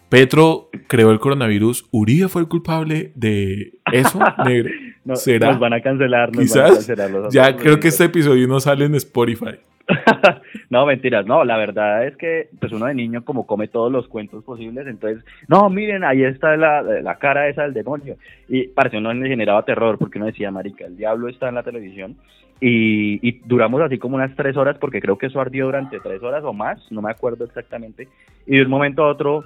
[0.10, 1.88] Petro creó el coronavirus.
[1.92, 4.70] ¿Uribe fue el culpable de eso, negro?
[5.06, 5.52] No, ¿Será?
[5.52, 6.72] Nos van a cancelar, nos van a Quizás.
[6.88, 9.60] cancelar los Ya creo que este episodio no sale en Spotify.
[10.70, 14.08] no, mentiras, no, la verdad es que pues uno de niño como come todos los
[14.08, 18.16] cuentos posibles, entonces, no, miren, ahí está la, la cara esa del demonio.
[18.48, 21.64] Y parece uno le generaba terror porque uno decía, marica, el diablo está en la
[21.64, 22.16] televisión.
[22.62, 26.22] Y, y duramos así como unas tres horas porque creo que eso ardió durante tres
[26.22, 28.10] horas o más, no me acuerdo exactamente.
[28.46, 29.46] Y de un momento a otro,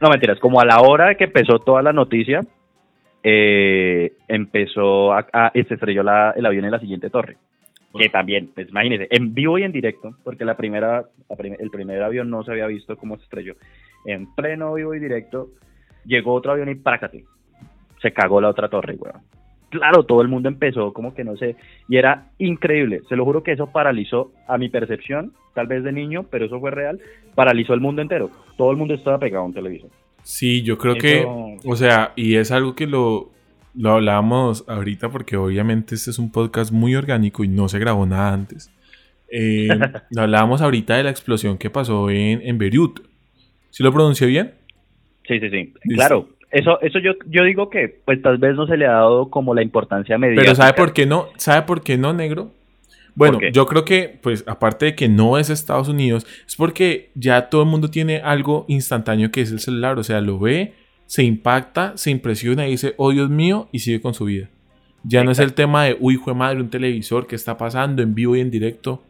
[0.00, 2.40] no mentiras, como a la hora que empezó toda la noticia,
[3.22, 7.36] eh, empezó a, a- se estrelló la- el avión en la siguiente torre.
[7.98, 11.70] Que también, pues imagínense, en vivo y en directo, porque la primera, la prim- el
[11.70, 13.54] primer avión no se había visto cómo se estrelló.
[14.06, 15.48] En pleno vivo y directo,
[16.04, 17.24] llegó otro avión y prácate.
[18.00, 19.20] Se cagó la otra torre, weón.
[19.70, 21.56] Claro, todo el mundo empezó como que no sé,
[21.88, 23.00] y era increíble.
[23.08, 26.58] Se lo juro que eso paralizó a mi percepción, tal vez de niño, pero eso
[26.60, 27.00] fue real,
[27.34, 28.30] paralizó el mundo entero.
[28.56, 29.90] Todo el mundo estaba pegado a un televisor.
[30.22, 31.26] Sí, yo creo Eso- que,
[31.64, 33.30] o sea, y es algo que lo,
[33.74, 38.04] lo hablábamos ahorita porque obviamente este es un podcast muy orgánico y no se grabó
[38.06, 38.70] nada antes.
[39.32, 39.68] Eh,
[40.10, 43.00] lo hablábamos ahorita de la explosión que pasó en, en Beirut.
[43.70, 44.54] ¿Sí lo pronuncié bien?
[45.28, 45.72] Sí, sí, sí.
[45.94, 46.28] Claro.
[46.50, 49.54] Eso, eso yo, yo digo que pues tal vez no se le ha dado como
[49.54, 50.42] la importancia mediática.
[50.42, 51.28] Pero ¿sabe por qué no?
[51.36, 52.50] ¿Sabe por qué no, negro?
[53.14, 57.48] Bueno, yo creo que, pues, aparte de que no es Estados Unidos, es porque ya
[57.48, 59.98] todo el mundo tiene algo instantáneo que es el celular.
[59.98, 60.74] O sea, lo ve,
[61.06, 64.48] se impacta, se impresiona y dice, oh Dios mío, y sigue con su vida.
[65.02, 68.02] Ya no es el tema de, uy, hijo de madre, un televisor, ¿qué está pasando
[68.02, 69.02] en vivo y en directo?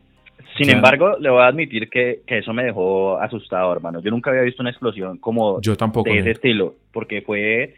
[0.64, 4.01] Sin embargo, le voy a admitir que, que eso me dejó asustado, hermano.
[4.01, 6.11] Yo nunca había visto una explosión como Yo tampoco.
[6.11, 7.75] de ese estilo, porque fue,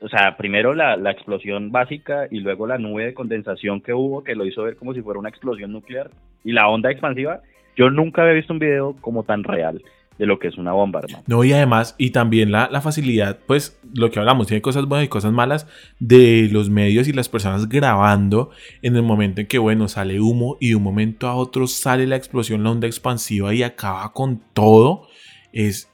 [0.00, 4.22] o sea, primero la, la explosión básica y luego la nube de condensación que hubo,
[4.22, 6.10] que lo hizo ver como si fuera una explosión nuclear,
[6.44, 7.40] y la onda expansiva.
[7.76, 9.82] Yo nunca había visto un video como tan real
[10.18, 11.24] de lo que es una bomba, hermano.
[11.26, 15.06] No, y además, y también la, la facilidad, pues lo que hablamos, tiene cosas buenas
[15.06, 15.66] y cosas malas
[16.00, 18.50] de los medios y las personas grabando
[18.82, 22.06] en el momento en que, bueno, sale humo y de un momento a otro sale
[22.06, 25.06] la explosión, la onda expansiva y acaba con todo,
[25.52, 25.88] es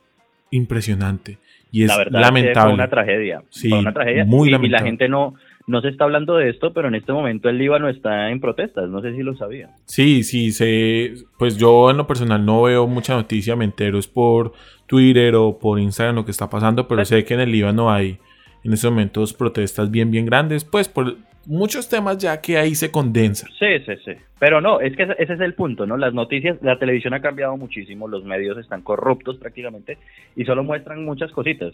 [0.51, 1.39] impresionante
[1.71, 2.69] y es la verdad lamentable.
[2.71, 3.43] fue una tragedia.
[3.51, 4.25] Sí, fue una tragedia.
[4.25, 4.87] muy y, y la lamentable.
[4.89, 5.35] gente no,
[5.67, 8.89] no se está hablando de esto, pero en este momento el Líbano está en protestas.
[8.89, 9.71] No sé si lo sabía.
[9.87, 14.07] Sí, sí, sé, pues yo en lo personal no veo mucha noticia, me entero es
[14.07, 14.53] por
[14.87, 18.19] Twitter o por Instagram lo que está pasando, pero sé que en el Líbano hay
[18.63, 22.91] en estos momentos protestas bien, bien grandes, pues por muchos temas ya que ahí se
[22.91, 23.51] condensan.
[23.59, 24.13] Sí, sí, sí.
[24.39, 25.97] Pero no, es que ese, es el punto, ¿no?
[25.97, 29.99] Las noticias, la televisión ha cambiado muchísimo, los medios están corruptos prácticamente
[30.37, 31.73] y solo muestran muchas cositas.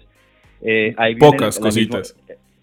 [0.62, 2.16] Eh, ahí Pocas cositas.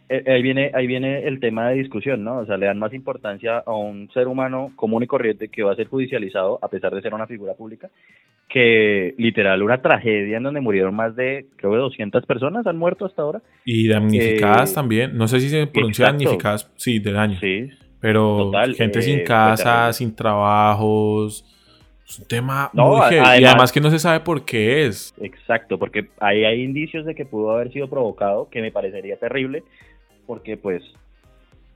[0.10, 2.39] Eh, ahí viene, ahí viene el tema de discusión, ¿no?
[2.39, 5.74] O sea, le dan más importancia a un ser humano común y corriente que va
[5.74, 7.89] a ser judicializado a pesar de ser una figura pública
[8.50, 13.06] que literal una tragedia en donde murieron más de, creo que 200 personas han muerto
[13.06, 13.41] hasta ahora.
[13.65, 16.24] Y damnificadas Eh, también, no sé si se pronuncia exacto.
[16.24, 21.43] damnificadas, sí, de daño, Sí, pero total, gente eh, sin fue casa, sin trabajos,
[22.08, 25.13] es un tema No, muy y además que no se sabe por qué es.
[25.20, 29.63] Exacto, porque ahí hay indicios de que pudo haber sido provocado, que me parecería terrible,
[30.28, 30.84] porque pues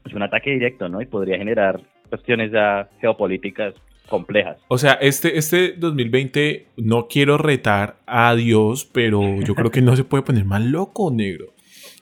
[0.06, 1.02] es un ataque directo, ¿no?
[1.02, 3.74] Y podría generar cuestiones ya geopolíticas
[4.10, 4.58] complejas.
[4.68, 9.96] O sea, este, este 2020 no quiero retar a Dios, pero yo creo que no
[9.96, 11.54] se puede poner más loco, negro.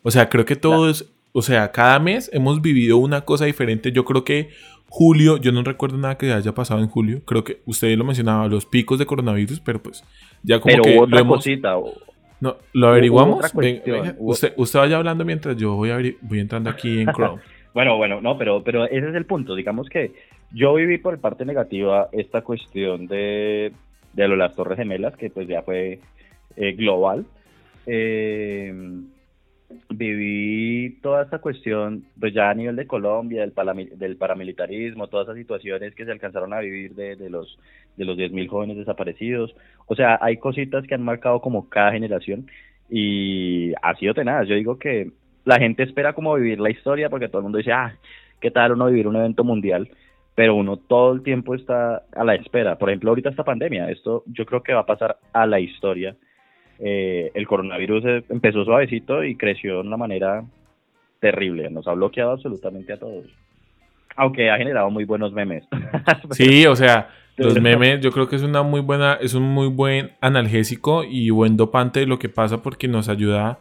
[0.02, 3.92] O sea, creo que todo es, o sea, cada mes hemos vivido una cosa diferente.
[3.92, 4.50] Yo creo que
[4.88, 7.22] julio, yo no recuerdo nada que haya pasado en julio.
[7.26, 10.04] Creo que usted lo mencionaba, los picos de coronavirus, pero pues
[10.42, 11.38] ya como Pero que hubo otra hemos...
[11.38, 11.94] cosita, o-
[12.42, 13.54] No, ¿Lo averiguamos?
[13.54, 13.82] Ven-
[14.20, 17.42] usted, usted vaya hablando mientras yo voy, abri- voy entrando aquí en Chrome.
[17.74, 19.56] Bueno, bueno, no, pero, pero ese es el punto.
[19.56, 20.14] Digamos que
[20.52, 23.72] yo viví por parte negativa esta cuestión de,
[24.14, 26.00] de lo de las Torres Gemelas, que pues ya fue
[26.56, 27.26] eh, global.
[27.86, 28.74] Eh,
[29.90, 33.42] viví toda esta cuestión, pues ya a nivel de Colombia,
[33.96, 37.58] del, paramilitarismo, todas esas situaciones que se alcanzaron a vivir de, de los
[38.00, 39.54] de los 10.000 jóvenes desaparecidos.
[39.86, 42.48] O sea, hay cositas que han marcado como cada generación
[42.90, 44.48] y ha sido tenaz.
[44.48, 45.12] Yo digo que
[45.46, 47.96] la gente espera como vivir la historia porque todo el mundo dice, ah,
[48.40, 49.90] ¿qué tal uno vivir un evento mundial?
[50.34, 52.78] Pero uno todo el tiempo está a la espera.
[52.78, 56.16] Por ejemplo, ahorita esta pandemia, esto yo creo que va a pasar a la historia.
[56.80, 60.46] Eh, el coronavirus eh, empezó suavecito y creció de una manera
[61.20, 61.70] terrible.
[61.70, 63.26] Nos ha bloqueado absolutamente a todos.
[64.16, 65.66] Aunque ha generado muy buenos memes.
[66.32, 67.10] Sí, o sea,
[67.40, 71.30] los memes yo creo que es una muy buena, es un muy buen analgésico y
[71.30, 73.60] buen dopante de lo que pasa porque nos ayuda.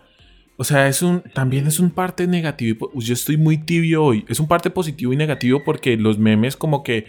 [0.56, 2.90] O sea, es un, también es un parte negativo.
[2.94, 4.24] Yo estoy muy tibio hoy.
[4.28, 7.06] Es un parte positivo y negativo porque los memes como que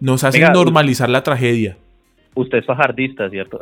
[0.00, 1.78] nos hacen Venga, normalizar la tragedia.
[2.34, 3.58] Usted es fajardista, ¿cierto?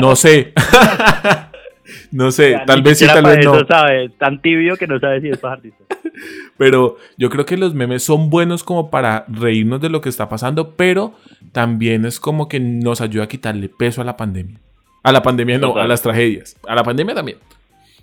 [0.00, 0.52] No sé.
[2.12, 3.54] no sé, tal vez sí, tal vez no.
[3.56, 4.08] eso sabe.
[4.10, 5.84] Tan tibio que no sabe si es fajardista.
[6.56, 10.28] Pero yo creo que los memes son buenos como para reírnos de lo que está
[10.28, 11.12] pasando, pero
[11.52, 14.58] también es como que nos ayuda a quitarle peso a la pandemia.
[15.02, 15.84] A la pandemia no, Total.
[15.84, 16.56] a las tragedias.
[16.66, 17.38] A la pandemia también.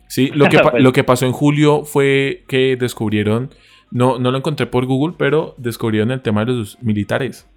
[0.07, 3.49] Sí, lo que, Pues- lo que pasó en julio fue que descubrieron,
[3.89, 7.47] no, no lo encontré por Google, pero descubrieron el tema de los militares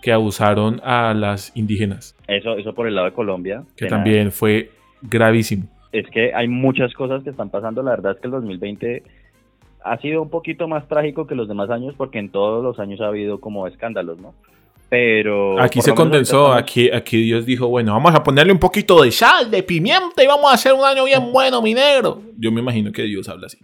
[0.00, 3.64] que abusaron a las indígenas, Eso, eso por el lado de Colombia.
[3.76, 4.70] que también fue
[5.02, 5.64] gravísimo.
[5.92, 7.82] Es que hay muchas cosas que están pasando.
[7.82, 9.02] La verdad es que el 2020
[9.84, 13.00] ha sido un poquito más trágico que los demás años porque en todos los años
[13.00, 14.34] ha habido como escándalos, ¿no?
[14.90, 15.60] Pero...
[15.60, 19.10] Aquí se condensó, ahorita aquí, aquí Dios dijo, bueno, vamos a ponerle un poquito de
[19.10, 22.22] sal, de pimienta y vamos a hacer un año bien bueno, mi negro.
[22.38, 23.58] Yo me imagino que Dios habla así.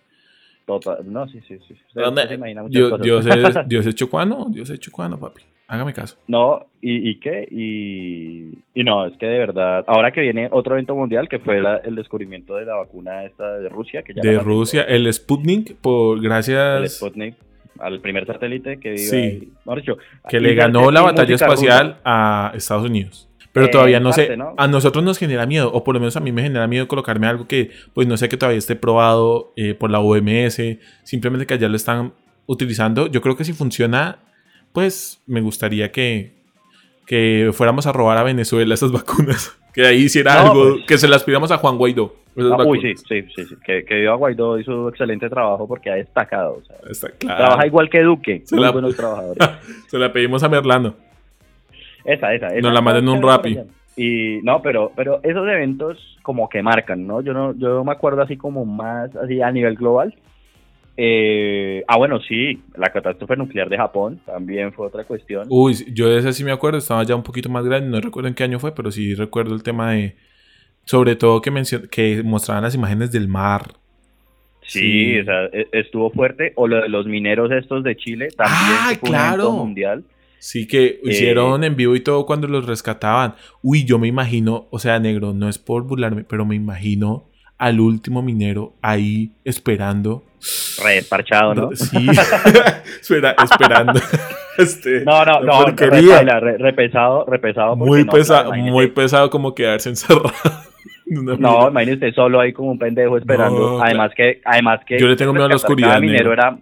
[0.60, 1.74] estamos- total- no, sí, sí, sí.
[1.88, 3.00] Usted- ¿Dónde- usted se imagina muchas Dios.
[3.24, 5.42] Dios es, Dios es chocuano, Dios es chocuano, papi.
[5.66, 6.16] Hágame caso.
[6.29, 7.48] No, ¿y, y qué?
[7.50, 11.61] Y, y no, es que de verdad, ahora que viene otro evento mundial, que fue
[11.61, 15.77] la- el descubrimiento de la vacuna esta de Rusia, que ya De Rusia, el Sputnik,
[15.77, 17.35] por el gracias Sputnik,
[17.79, 19.16] al primer satélite que vive Sí.
[19.16, 19.48] ahí.
[19.77, 19.96] Dicho,
[20.29, 22.00] que le ganó la batalla espacial rusa.
[22.05, 23.29] a Estados Unidos.
[23.53, 24.55] Pero Eh, todavía no en sé, parte, ¿no?
[24.59, 27.27] a nosotros nos genera miedo, o por lo menos a mí me genera miedo colocarme
[27.29, 30.61] algo que, pues no sé que todavía esté probado eh, por la OMS,
[31.05, 32.12] simplemente que allá lo están
[32.46, 33.07] utilizando.
[33.07, 34.18] Yo creo que si funciona,
[34.74, 36.32] pues me gustaría que,
[37.06, 39.56] que fuéramos a robar a Venezuela esas vacunas.
[39.74, 40.87] Que ahí hiciera No, algo, pues.
[40.87, 42.14] que se las pidamos a Juan Guaidó.
[42.38, 45.94] Ah, uy, sí, sí, sí, sí, que, que Viva Guaidó hizo excelente trabajo porque ha
[45.96, 46.60] destacado.
[46.62, 47.38] o sea, Está claro.
[47.44, 49.48] Trabaja igual que Duque, Se la- buenos trabajadores.
[49.88, 50.94] se la pedimos a Merlano.
[52.04, 52.60] Esa, esa, esa.
[52.60, 53.64] Nos la manden un esa.
[53.96, 57.20] Y no, pero, pero esos eventos como que marcan, ¿no?
[57.20, 60.14] Yo no, yo me acuerdo así como más, así a nivel global.
[60.96, 65.46] Eh, ah, bueno, sí, la catástrofe nuclear de Japón también fue otra cuestión.
[65.50, 68.28] Uy, yo de ese sí me acuerdo, estaba ya un poquito más grande, no recuerdo
[68.28, 70.14] en qué año fue, pero sí recuerdo el tema de,
[70.85, 71.50] sobre todo que,
[71.90, 73.72] que mostraban las imágenes del mar.
[74.62, 75.18] sí, sí.
[75.20, 76.52] o sea, e- estuvo fuerte.
[76.57, 79.52] O lo de los mineros estos de Chile también Ah, fue un claro.
[79.52, 80.04] mundial.
[80.38, 83.35] Sí que hicieron en vivo y todo cuando los rescataban.
[83.62, 87.24] Uy, yo me imagino, o sea, negro, no es por burlarme, pero me imagino
[87.58, 90.24] al último minero ahí esperando.
[90.82, 91.70] Re parchado, ¿no?
[91.74, 92.06] Sí,
[93.00, 94.00] Espera, esperando.
[94.58, 96.16] este, No, no, no, re, porquería.
[96.16, 97.76] paila, re- re pesado, re pesado.
[97.78, 98.72] porque muy, no, pesa- claro, imagínese.
[98.72, 100.30] muy pesado como quedarse encerrado.
[101.06, 103.78] No, imagínese solo ahí como un pendejo esperando.
[103.78, 106.56] No, además que, además que Yo le tengo miedo a la oscuridad, cada minero era,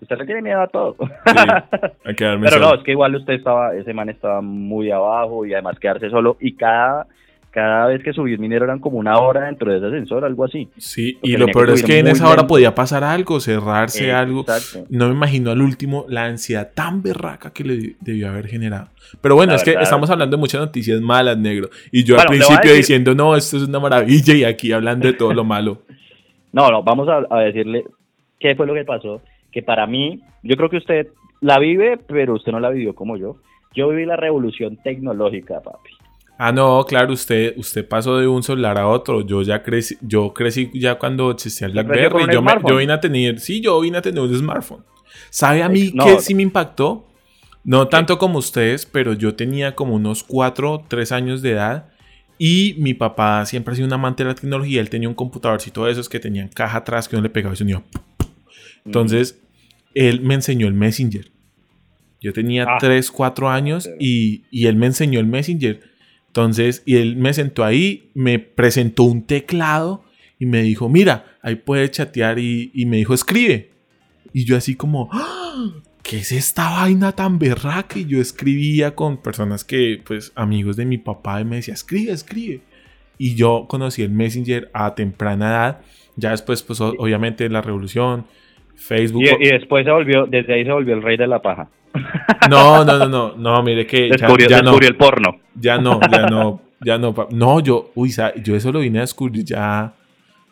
[0.00, 0.96] usted le tiene miedo a todo.
[1.26, 2.68] a quedarme Pero solo.
[2.70, 6.36] no, es que igual usted estaba, ese man estaba muy abajo y además quedarse solo
[6.40, 7.06] y cada,
[7.52, 10.44] cada vez que subía un minero eran como una hora dentro de ese ascensor, algo
[10.44, 10.68] así.
[10.78, 14.10] Sí, Porque y lo peor que es que en esa hora podía pasar algo, cerrarse
[14.10, 14.40] algo.
[14.40, 14.86] Exacto.
[14.90, 18.88] No me imagino al último la ansiedad tan berraca que le debió haber generado.
[19.20, 21.68] Pero bueno, La es que estamos hablando de muchas noticias malas, negro.
[21.90, 25.06] Y yo Bueno, al principio decir- diciendo, no, esto es una maravilla, y aquí hablando
[25.06, 25.82] de todo lo malo.
[26.54, 27.84] No, no, vamos a, a decirle
[28.38, 29.22] qué fue lo que pasó.
[29.50, 31.06] Que para mí, yo creo que usted
[31.40, 33.36] la vive, pero usted no la vivió como yo.
[33.74, 35.90] Yo viví la revolución tecnológica, papi.
[36.44, 39.24] Ah, no, claro, usted, usted pasó de un celular a otro.
[39.24, 42.34] Yo ya crecí, yo crecí ya cuando existía el ¿Usted creció con BlackBerry.
[42.34, 44.82] Yo, me- yo vine a tener, sí, yo vine a tener un smartphone.
[45.30, 46.04] ¿Sabe a mí No.
[46.04, 47.06] qué sí me impactó?
[47.64, 51.88] No tanto como ustedes, pero yo tenía como unos 4, 3 años de edad.
[52.38, 54.80] Y mi papá siempre ha sido un amante de la tecnología.
[54.80, 57.56] Él tenía un computadorcito de esos que tenían caja atrás que uno le pegaba y
[57.56, 57.84] sonido.
[58.84, 59.40] Entonces,
[59.94, 61.30] él me enseñó el Messenger.
[62.20, 62.78] Yo tenía Ah.
[62.80, 65.91] 3, 4 años y, y él me enseñó el Messenger.
[66.32, 70.02] Entonces, y él me sentó ahí, me presentó un teclado
[70.38, 73.68] y me dijo, mira, ahí puedes chatear y, y me dijo, escribe.
[74.32, 75.74] Y yo así como, "¡Ah!
[76.02, 77.98] ¿qué es esta vaina tan berraca?
[77.98, 82.12] Y yo escribía con personas que, pues, amigos de mi papá y me decía, escribe,
[82.12, 82.62] escribe.
[83.18, 85.80] Y yo conocí el Messenger a temprana edad.
[86.16, 88.24] Ya después, pues, obviamente, la revolución,
[88.74, 89.22] Facebook.
[89.22, 91.68] Y, y después se volvió, desde ahí se volvió el rey de la paja.
[92.50, 95.36] No, no, no, no, no, mire que ya, Descubrió, ya descubrió el porno.
[95.54, 98.10] ya no, ya no, ya no, no, yo, uy,
[98.42, 99.92] yo eso lo vine a descubrir ya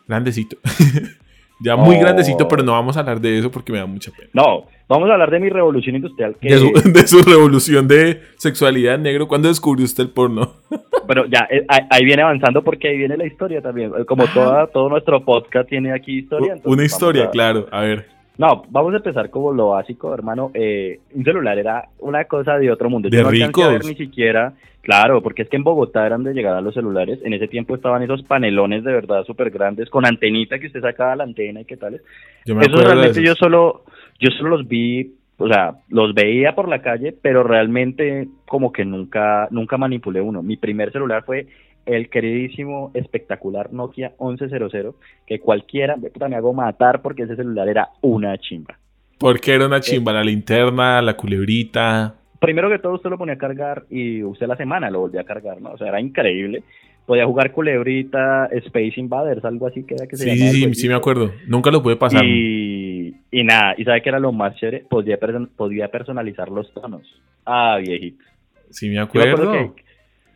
[0.07, 0.57] grandecito,
[1.63, 1.99] ya muy Oh.
[1.99, 4.29] grandecito, pero no vamos a hablar de eso porque me da mucha pena.
[4.33, 6.35] No, vamos a hablar de mi revolución industrial.
[6.41, 10.53] Que, De su, de su revolución de sexualidad negro, ¿cuándo descubrió usted el porno?
[11.07, 13.91] Pero ya, eh, ahí, viene avanzando porque ahí viene la historia también.
[14.07, 14.31] Como Ah.
[14.33, 16.55] toda, todo nuestro podcast tiene aquí historia.
[16.63, 18.07] Una historia, a- claro, a ver.
[18.37, 20.51] No, vamos a empezar como lo básico, hermano.
[20.53, 23.09] Eh, un celular era una cosa de otro mundo.
[23.09, 23.89] De Yo no alcancé a ver ricos.
[23.99, 27.19] ni siquiera, claro, porque es que en Bogotá eran de llegar a los celulares.
[27.23, 31.15] En ese tiempo estaban esos panelones de verdad súper grandes con antenita que usted sacaba
[31.15, 32.01] la antena y qué tales.
[32.45, 33.83] Yo me Esos acuerdo de realmente yo solo,
[34.19, 38.85] yo solo los vi, o sea, los veía por la calle, pero realmente como que
[38.85, 40.41] nunca, nunca manipulé uno.
[40.41, 41.47] Mi primer celular fue
[41.85, 44.93] el queridísimo, espectacular Nokia 1100,
[45.25, 48.77] que cualquiera, puta, me hago matar porque ese celular era una chimba.
[49.17, 52.15] Porque era una chimba, la linterna, la culebrita.
[52.39, 55.25] Primero que todo usted lo ponía a cargar y usted la semana lo volvía a
[55.25, 55.71] cargar, ¿no?
[55.71, 56.63] O sea, era increíble.
[57.05, 60.87] Podía jugar culebrita, Space Invaders, algo así que era que se Sí, sí, sí, sí
[60.87, 61.31] me acuerdo.
[61.47, 62.23] Nunca lo pude pasar.
[62.25, 65.19] Y, y nada, y sabe que era lo más chévere, podía,
[65.55, 67.03] podía personalizar los tonos.
[67.45, 68.23] Ah, viejito.
[68.71, 69.75] Sí me acuerdo.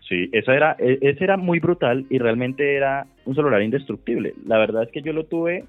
[0.07, 4.33] Sí, eso era, e- ese era muy brutal y realmente era un celular indestructible.
[4.45, 5.65] La verdad es que yo lo tuve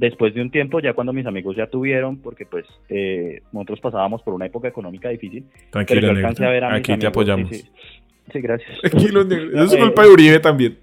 [0.00, 4.22] Después de un tiempo, ya cuando mis amigos ya tuvieron, porque pues eh, nosotros pasábamos
[4.22, 5.44] por una época económica difícil.
[5.68, 7.50] Tranquilo, pero yo alcancé a ver a mis Aquí te apoyamos.
[7.50, 7.68] Sí, sí.
[8.32, 8.80] Sí, gracias.
[8.80, 9.50] Tranquilo, negro.
[9.52, 10.78] Eso es Eh, culpa de Uribe también.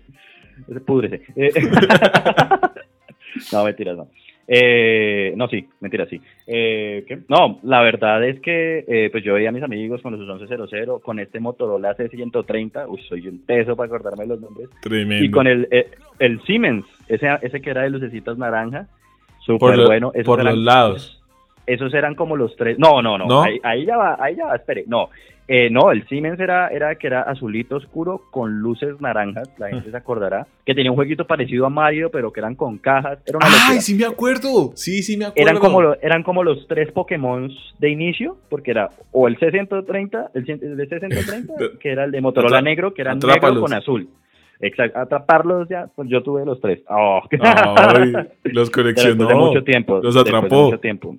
[0.69, 1.23] Ese Púdrese.
[1.35, 1.51] Eh,
[3.51, 4.07] no, mentiras, no.
[4.49, 6.21] Eh, no, sí, mentiras, sí.
[6.47, 7.19] Eh, ¿qué?
[7.27, 10.99] No, la verdad es que eh, pues yo veía a mis amigos con los 1100,
[11.03, 15.25] con este Motorola C130, uy, soy un peso para acordarme los nombres, Tremendo.
[15.25, 18.87] y con el, eh, el Siemens, ese, ese que era de lucecitas naranja,
[19.45, 20.13] súper bueno.
[20.25, 21.16] por eran- los lados.
[21.67, 23.43] Esos eran como los tres, no, no, no, ¿No?
[23.43, 25.09] Ahí, ahí ya va, ahí ya va, espere, no.
[25.49, 29.91] Eh, no, el Siemens era, era que era azulito oscuro con luces naranjas, la gente
[29.91, 33.37] se acordará, que tenía un jueguito parecido a Mario, pero que eran con cajas, era
[33.37, 33.81] una ¡Ay, locura.
[33.81, 34.71] sí me acuerdo!
[34.75, 35.49] Sí, sí me acuerdo.
[35.49, 37.49] Eran como, lo- eran como los tres Pokémon
[37.79, 42.19] de inicio, porque era o el C130, el, el de C130, que era el de
[42.21, 43.41] Motorola negro, que era atrápalos.
[43.55, 44.09] negro con azul.
[44.59, 46.81] Exacto, atraparlos ya, pues yo tuve los tres.
[46.89, 47.21] Oh.
[47.39, 48.13] Ay,
[48.45, 49.15] los coleccionó.
[49.15, 49.99] después de mucho tiempo.
[50.01, 50.63] Los después de atrapó.
[50.65, 51.15] mucho tiempo.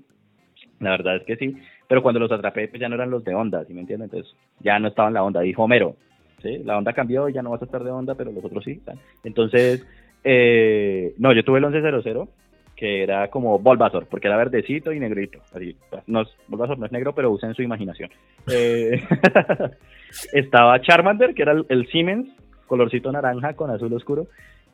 [0.80, 1.56] La verdad es que sí.
[1.88, 4.10] Pero cuando los atrapé, pues ya no eran los de onda, ¿sí me entienden?
[4.12, 5.40] Entonces, ya no estaban la onda.
[5.40, 5.96] Dijo Homero,
[6.42, 6.58] ¿sí?
[6.64, 8.80] La onda cambió y ya no vas a estar de onda, pero los otros sí.
[9.24, 9.84] Entonces,
[10.24, 12.28] eh, no, yo tuve el 1100,
[12.76, 15.40] que era como Bulbasaur, porque era verdecito y negrito.
[15.52, 18.10] Así, no, es- Bulbasaur no es negro, pero usen su imaginación.
[18.52, 19.02] Eh,
[20.32, 22.28] estaba Charmander, que era el, el Siemens,
[22.66, 24.26] colorcito naranja con azul oscuro.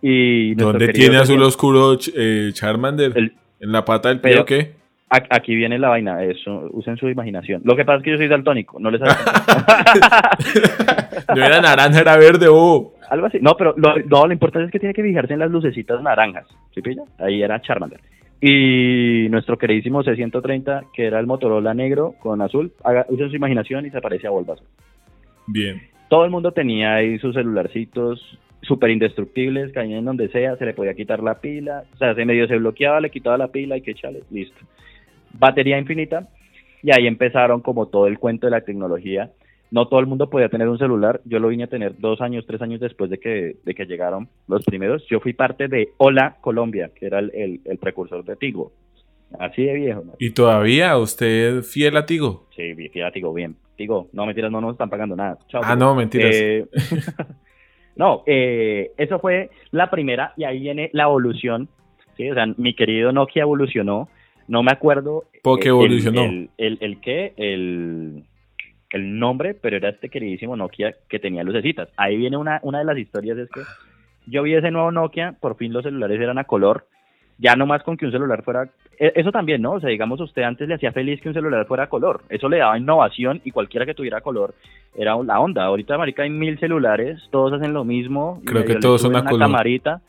[0.02, 3.12] Y ¿Dónde tiene azul oscuro eh, Charmander?
[3.16, 4.72] El- ¿En la pata del pie o qué?
[5.30, 7.62] Aquí viene la vaina, eso, usen su imaginación.
[7.64, 9.06] Lo que pasa es que yo soy daltónico, no les No
[11.36, 12.94] era naranja, era verde, oh.
[13.10, 13.38] Algo así.
[13.40, 16.46] No, pero lo, no, lo importante es que tiene que fijarse en las lucecitas naranjas.
[16.74, 17.02] ¿Sí pilla?
[17.18, 18.00] Ahí era Charmander.
[18.40, 23.86] Y nuestro queridísimo C130, que era el Motorola negro con azul, haga, usen su imaginación
[23.86, 24.66] y se parece a Bulbasaur.
[25.46, 25.80] Bien.
[26.08, 30.74] Todo el mundo tenía ahí sus celularcitos súper indestructibles, caían en donde sea, se le
[30.74, 33.82] podía quitar la pila, o sea, se medio se bloqueaba, le quitaba la pila y
[33.82, 34.58] que echale, listo.
[35.38, 36.28] Batería infinita,
[36.82, 39.30] y ahí empezaron como todo el cuento de la tecnología.
[39.70, 42.44] No todo el mundo podía tener un celular, yo lo vine a tener dos años,
[42.46, 45.04] tres años después de que, de que llegaron los primeros.
[45.10, 48.72] Yo fui parte de Hola Colombia, que era el, el- el precursor de Tigo.
[49.38, 50.12] Así de viejo, ¿no?
[50.20, 52.46] ¿Y todavía usted fiel a Tigo?
[52.54, 53.56] Sí, fíjate, Tigo, bien.
[53.76, 55.38] Tigo, no, mentiras, no nos están pagando nada.
[55.48, 56.30] Chao, Ah, no, mentiras.
[56.32, 56.66] Eh,
[57.96, 61.68] no, eh, eso fue la primera y ahí viene la evolución.
[62.16, 62.30] ¿sí?
[62.30, 64.08] O sea, mi querido Nokia evolucionó.
[64.48, 65.24] No me acuerdo.
[65.42, 66.22] ¿Por qué eh, el- evolucionó?
[66.22, 67.32] El, el, el qué?
[67.36, 68.24] El,
[68.90, 71.88] el nombre, pero era este queridísimo Nokia que tenía lucecitas.
[71.96, 73.60] Ahí viene una, una de las historias, es que
[74.26, 76.86] yo vi ese nuevo Nokia, por fin los celulares eran a color,
[77.38, 79.72] ya no más con que un celular fuera, e- eso también, ¿no?
[79.72, 82.48] O sea, digamos, usted antes le hacía feliz que un celular fuera a color, eso
[82.48, 84.54] le daba innovación y cualquiera que tuviera color
[84.96, 85.64] era la onda.
[85.64, 88.40] Ahorita, marica, hay mil celulares, todos hacen lo mismo.
[88.46, 89.48] Creo que todos son a una color.
[89.48, 90.00] camarita.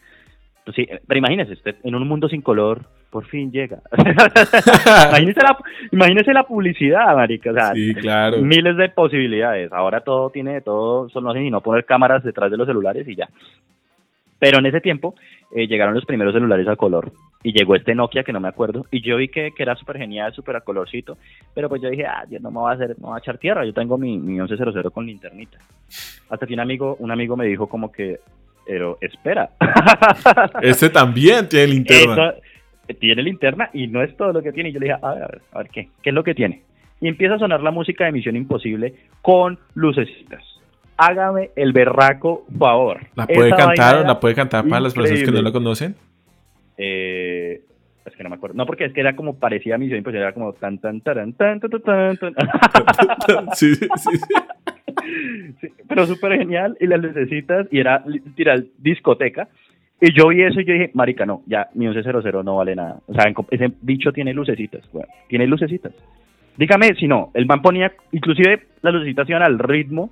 [0.63, 2.81] Pues sí, pero imagínese, usted en un mundo sin color,
[3.15, 3.79] por fin llega.
[5.09, 5.57] imagínese, la,
[5.89, 8.41] imagínese la publicidad, marica, o sea, Sí, claro.
[8.41, 9.71] miles de posibilidades.
[9.71, 12.67] Ahora todo tiene de todo, solo no sé si no poner cámaras detrás de los
[12.67, 13.29] celulares y ya.
[14.37, 15.15] Pero en ese tiempo
[15.55, 18.85] eh, llegaron los primeros celulares a color y llegó este Nokia que no me acuerdo
[18.91, 21.17] y yo vi que, que era súper genial, súper a colorcito,
[21.53, 23.37] pero pues yo dije, ah, Dios, no me va a hacer, no va a echar
[23.37, 25.57] tierra, yo tengo mi, mi 1100 con linternita.
[26.29, 28.19] Hasta que un amigo, un amigo me dijo como que,
[28.67, 29.51] pero espera,
[30.61, 32.29] Este también tiene linterna.
[32.31, 32.41] eso,
[32.93, 34.69] tiene linterna y no es todo lo que tiene.
[34.69, 35.89] Y yo le dije, a ver, a ver, a ver, ¿qué?
[36.01, 36.61] ¿Qué es lo que tiene?
[37.01, 40.43] Y empieza a sonar la música de Misión Imposible con lucecitas.
[40.97, 43.01] Hágame el berraco favor.
[43.15, 45.49] ¿La puede Esa cantar o la puede cantar para las personas que no increíble.
[45.49, 45.95] la conocen?
[46.77, 47.61] Eh,
[48.05, 48.55] es que no me acuerdo.
[48.55, 51.33] No, porque es que era como parecía a Misión Imposible, era como tan, tan, taran,
[51.33, 52.35] tan, tan, tan, tan, tan.
[53.55, 54.33] sí, sí, sí.
[55.59, 56.77] Sí, pero súper genial.
[56.79, 59.49] Y las lucecitas, y era literal discoteca.
[60.05, 62.99] Y yo vi eso y yo dije, marica, no, ya mi 1100 no vale nada.
[63.07, 64.83] O sea, ese bicho tiene lucecitas.
[65.27, 65.93] Tiene lucecitas.
[66.57, 70.11] Dígame si no, el man ponía, inclusive las lucecitas iban al ritmo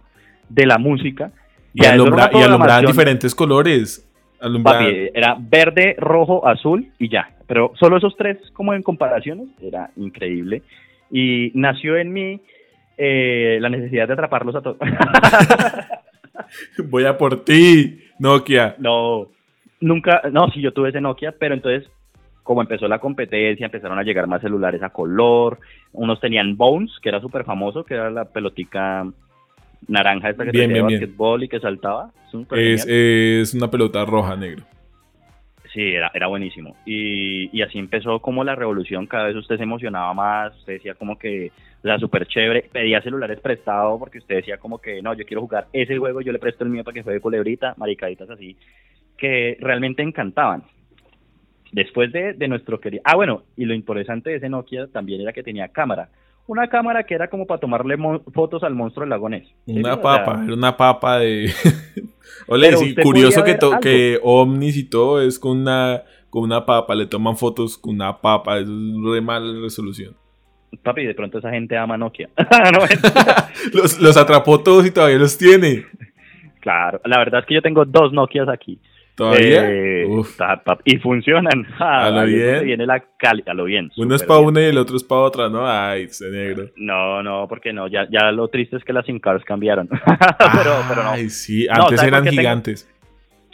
[0.49, 1.31] de la música.
[1.75, 2.91] Y, alumbra, y alumbraban programación.
[2.91, 4.11] diferentes colores.
[4.41, 4.83] Alumbraban.
[4.83, 7.29] Papi, era verde, rojo, azul y ya.
[7.45, 10.63] Pero solo esos tres, como en comparaciones, era increíble.
[11.11, 12.41] Y nació en mí
[12.97, 14.77] eh, la necesidad de atraparlos a todos.
[16.89, 18.75] Voy a por ti, Nokia.
[18.79, 19.27] no,
[19.83, 21.89] nunca, no, sí, yo tuve ese Nokia, pero entonces,
[22.41, 25.59] como empezó la competencia, empezaron a llegar más celulares a color.
[25.91, 29.05] Unos tenían Bones, que era súper famoso, que era la pelotica
[29.87, 31.03] naranja esta que Bien, tenía bien,
[31.41, 32.11] y que saltaba.
[32.51, 34.63] Es, es una pelota roja, negro.
[35.73, 36.75] Sí, era, era buenísimo.
[36.85, 40.93] Y, y así empezó como la revolución, cada vez usted se emocionaba más, usted decía
[40.93, 45.15] como que, o sea, súper chévere, pedía celulares prestados porque usted decía como que, no,
[45.15, 48.29] yo quiero jugar ese juego, yo le presto el mío para que juegue culebrita, maricaditas
[48.29, 48.55] así,
[49.17, 50.63] que realmente encantaban.
[51.71, 53.01] después de, de nuestro querido...
[53.05, 56.09] Ah, bueno, y lo interesante de ese Nokia también era que tenía cámara.
[56.45, 57.97] Una cámara que era como para tomarle
[58.33, 59.47] fotos al monstruo del lagonés.
[59.65, 61.51] Una papa, era una papa de...
[62.47, 67.05] Ole, sí, curioso que, que Omnis y todo es con una, con una papa, le
[67.05, 70.15] toman fotos con una papa, es de mala resolución.
[70.81, 72.29] Papi, de pronto esa gente ama Nokia.
[73.73, 75.85] los, los atrapó todos y todavía los tiene.
[76.59, 78.79] Claro, la verdad es que yo tengo dos Nokias aquí.
[79.15, 79.69] ¿Todavía?
[79.69, 80.07] Eh,
[80.85, 81.67] y funcionan.
[81.79, 82.65] a lo bien.
[82.65, 83.91] Viene la calidad, a lo bien.
[83.97, 85.67] Uno es para una y el otro es para otra, ¿no?
[85.67, 86.69] Ay, ese negro.
[86.77, 87.87] No, no, porque no.
[87.87, 89.87] Ya, ya lo triste es que las SIM cards cambiaron.
[89.87, 91.11] pero, pero no.
[91.11, 92.89] Ay, sí, antes eran gigantes.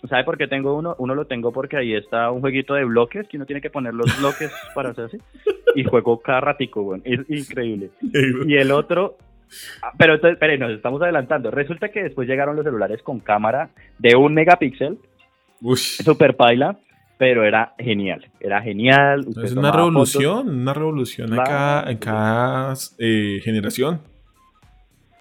[0.08, 0.96] ¿Sabe por qué tengo uno?
[0.98, 3.94] Uno lo tengo porque ahí está un jueguito de bloques que uno tiene que poner
[3.94, 5.18] los bloques para hacer así.
[5.76, 7.04] Y juego cada ratico, bueno.
[7.06, 7.90] Es increíble.
[8.48, 9.18] y el otro
[9.84, 11.52] ah, pero entonces, espere, nos estamos adelantando.
[11.52, 14.98] Resulta que después llegaron los celulares con cámara de un megapíxel
[15.76, 16.78] Super paila,
[17.18, 18.26] pero era genial.
[18.40, 19.26] Era genial.
[19.44, 24.02] es una revolución, una revolución en cada, eh, generación.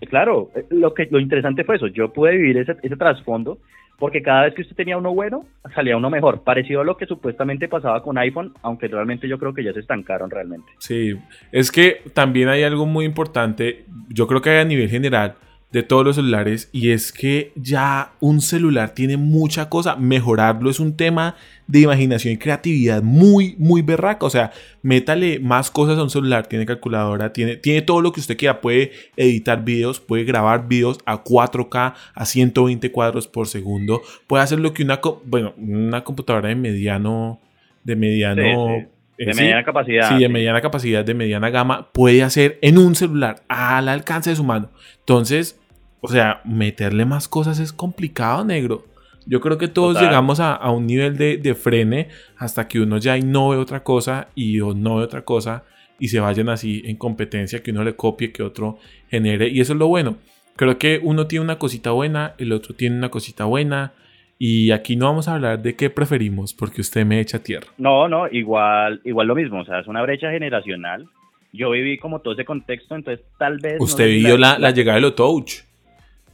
[0.09, 1.89] Claro, eh, lo, que, lo interesante fue eso.
[1.89, 3.59] Yo pude vivir ese, ese trasfondo
[3.99, 7.07] porque cada vez que usted tenía uno bueno, salía uno mejor, parecido a lo que
[7.07, 10.70] supuestamente pasaba con iPhone, aunque realmente yo creo que ya se estancaron realmente.
[10.78, 11.16] Sí,
[11.51, 15.34] es que también hay algo muy importante, yo creo que a nivel general,
[15.71, 19.97] de todos los celulares y es que ya un celular tiene mucha cosa.
[19.97, 24.25] Mejorarlo es un tema de imaginación y creatividad muy, muy berraca.
[24.25, 24.51] O sea,
[24.83, 26.47] métale más cosas a un celular.
[26.47, 28.62] Tiene calculadora, tiene, tiene todo lo que usted quiera.
[28.62, 34.01] Puede editar videos, puede grabar videos a 4K, a 120 cuadros por segundo.
[34.27, 37.41] Puede hacer lo que una, bueno, una computadora de mediano,
[37.85, 38.89] de mediano
[39.19, 40.09] de mediana capacidad.
[40.09, 44.37] Sí, de mediana capacidad, de mediana gama, puede hacer en un celular al alcance de
[44.37, 44.71] su mano.
[45.01, 45.61] Entonces,
[46.01, 48.87] o sea, meterle más cosas es complicado, negro.
[49.27, 52.09] Yo creo que todos llegamos a, un nivel de, frene
[52.39, 55.64] hasta que uno ya no ve otra cosa y no ve otra cosa
[55.99, 58.79] y se vayan así en competencia, que uno le copie, que otro
[59.11, 59.49] genere.
[59.49, 60.16] Y eso es lo bueno.
[60.57, 63.93] Creo que uno tiene una cosita buena, el otro tiene una cosita buena
[64.39, 67.66] y aquí no vamos a hablar de qué preferimos, porque usted me echa tierra.
[67.76, 71.07] No, no, igual, igual lo mismo, o sea, es una brecha generacional.
[71.53, 73.76] Yo viví como todo ese contexto, entonces tal vez...
[73.80, 75.62] Usted vivió la, la, llegada de lo touch.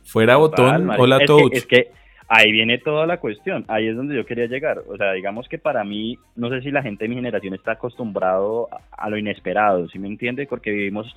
[0.02, 1.54] Fuera botón o la touch.
[1.54, 1.88] es que
[2.28, 4.82] ahí viene toda la cuestión, ahí es donde yo quería llegar.
[4.86, 7.72] O sea, digamos que para mí, no sé si la gente de mi generación está
[7.72, 10.46] acostumbrado a, lo inesperado, ¿sí me entiende?
[10.46, 11.14] Porque vivimos,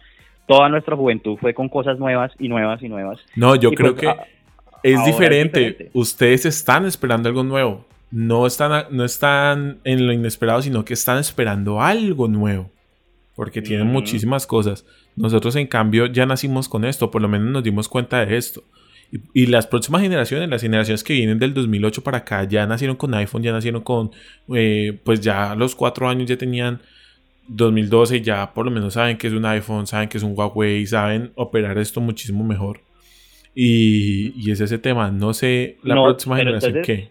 [0.47, 3.19] toda nuestra juventud fue con cosas nuevas y nuevas y nuevas.
[3.35, 4.36] No, yo creo pues, que...
[4.83, 5.89] Es diferente.
[5.93, 7.85] Ustedes están esperando algo nuevo.
[8.09, 12.69] No están, no están en lo inesperado, sino que están esperando algo nuevo.
[13.35, 14.85] Porque tienen muchísimas cosas.
[15.15, 17.11] Nosotros, en cambio, ya nacimos con esto.
[17.11, 18.63] Por lo menos nos dimos cuenta de esto.
[19.33, 23.13] Y, las próximas generaciones, las generaciones que vienen del 2008 para acá, ya nacieron con
[23.13, 24.11] iPhone, ya nacieron con.
[24.53, 26.81] Eh, pues ya a los cuatro años ya tenían
[27.47, 30.85] 2012, ya por lo menos saben que es un iPhone, saben que es un Huawei,
[30.85, 32.81] saben operar esto muchísimo mejor.
[33.59, 37.09] Y, es ese tema, no sé la próxima generación qué.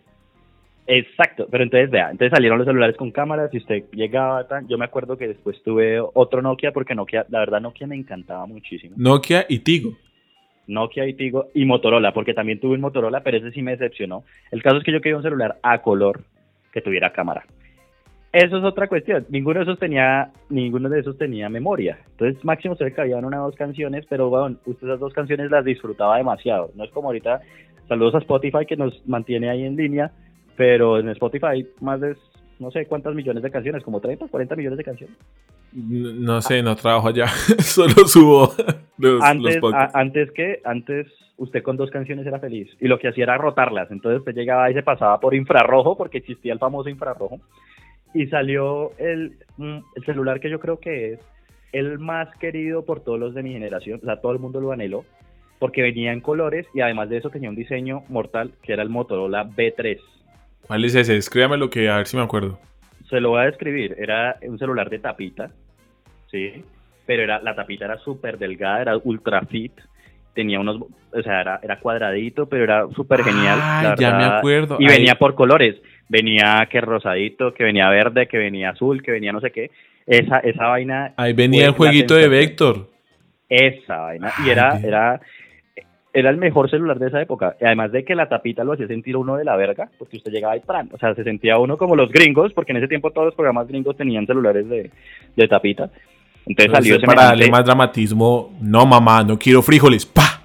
[0.86, 4.78] Exacto, pero entonces vea, entonces salieron los celulares con cámaras y usted llegaba, tan, yo
[4.78, 8.94] me acuerdo que después tuve otro Nokia porque Nokia, la verdad Nokia me encantaba muchísimo.
[8.96, 9.96] Nokia y Tigo.
[10.68, 14.22] Nokia y Tigo y Motorola, porque también tuve un Motorola, pero ese sí me decepcionó.
[14.52, 16.20] El caso es que yo quería un celular a color
[16.72, 17.44] que tuviera cámara.
[18.36, 19.24] Eso es otra cuestión.
[19.30, 21.98] Ninguno de esos tenía, ninguno de esos tenía memoria.
[22.10, 25.50] Entonces, máximo se le cabían una o dos canciones, pero bueno, usted esas dos canciones
[25.50, 26.70] las disfrutaba demasiado.
[26.74, 27.40] No es como ahorita,
[27.88, 30.12] saludos a Spotify que nos mantiene ahí en línea,
[30.54, 32.14] pero en Spotify más de
[32.58, 35.16] no sé cuántas millones de canciones, como 30, 40 millones de canciones.
[35.72, 37.28] No, sé, no trabajo allá,
[37.58, 38.52] solo subo
[38.98, 39.60] los, antes,
[39.94, 41.06] antes que, antes
[41.38, 44.70] usted con dos canciones era feliz y lo que hacía era rotarlas, entonces usted llegaba
[44.70, 47.40] y se pasaba por infrarrojo porque existía el famoso infrarrojo
[48.16, 51.20] y salió el, mm, el, celular que yo creo que es
[51.72, 54.72] el más querido por todos los de mi generación, o sea, todo el mundo lo
[54.72, 55.04] anheló,
[55.58, 58.88] porque venía en colores y además de eso tenía un diseño mortal que era el
[58.88, 59.98] Motorola B3.
[60.66, 61.16] ¿Cuál es ese?
[61.16, 62.58] Escríbame lo que, a ver si me acuerdo.
[63.10, 65.50] Se lo voy a describir, era un celular de tapita,
[66.30, 66.64] ¿sí?
[67.04, 69.72] Pero era, la tapita era súper delgada, era ultra fit,
[70.34, 70.80] tenía unos,
[71.12, 73.58] o sea, era, era cuadradito, pero era súper genial.
[73.62, 74.78] Ah, ya me acuerdo.
[74.80, 75.76] Y venía por colores
[76.08, 79.70] venía que rosadito, que venía verde, que venía azul, que venía no sé qué.
[80.06, 81.12] Esa, esa vaina.
[81.16, 82.88] Ahí venía el jueguito de Vector.
[83.48, 84.32] Esa vaina.
[84.44, 85.20] y era, era,
[86.12, 87.56] era el mejor celular de esa época.
[87.60, 90.54] Además de que la tapita lo hacía sentir uno de la verga, porque usted llegaba
[90.54, 90.88] ahí, ¡pran!
[90.92, 93.66] o sea, se sentía uno como los gringos, porque en ese tiempo todos los programas
[93.68, 94.90] gringos tenían celulares de,
[95.34, 95.90] de tapita.
[96.46, 100.35] Entonces, salió ese Para darle más dramatismo, no mamá, no quiero frijoles, ¡pa!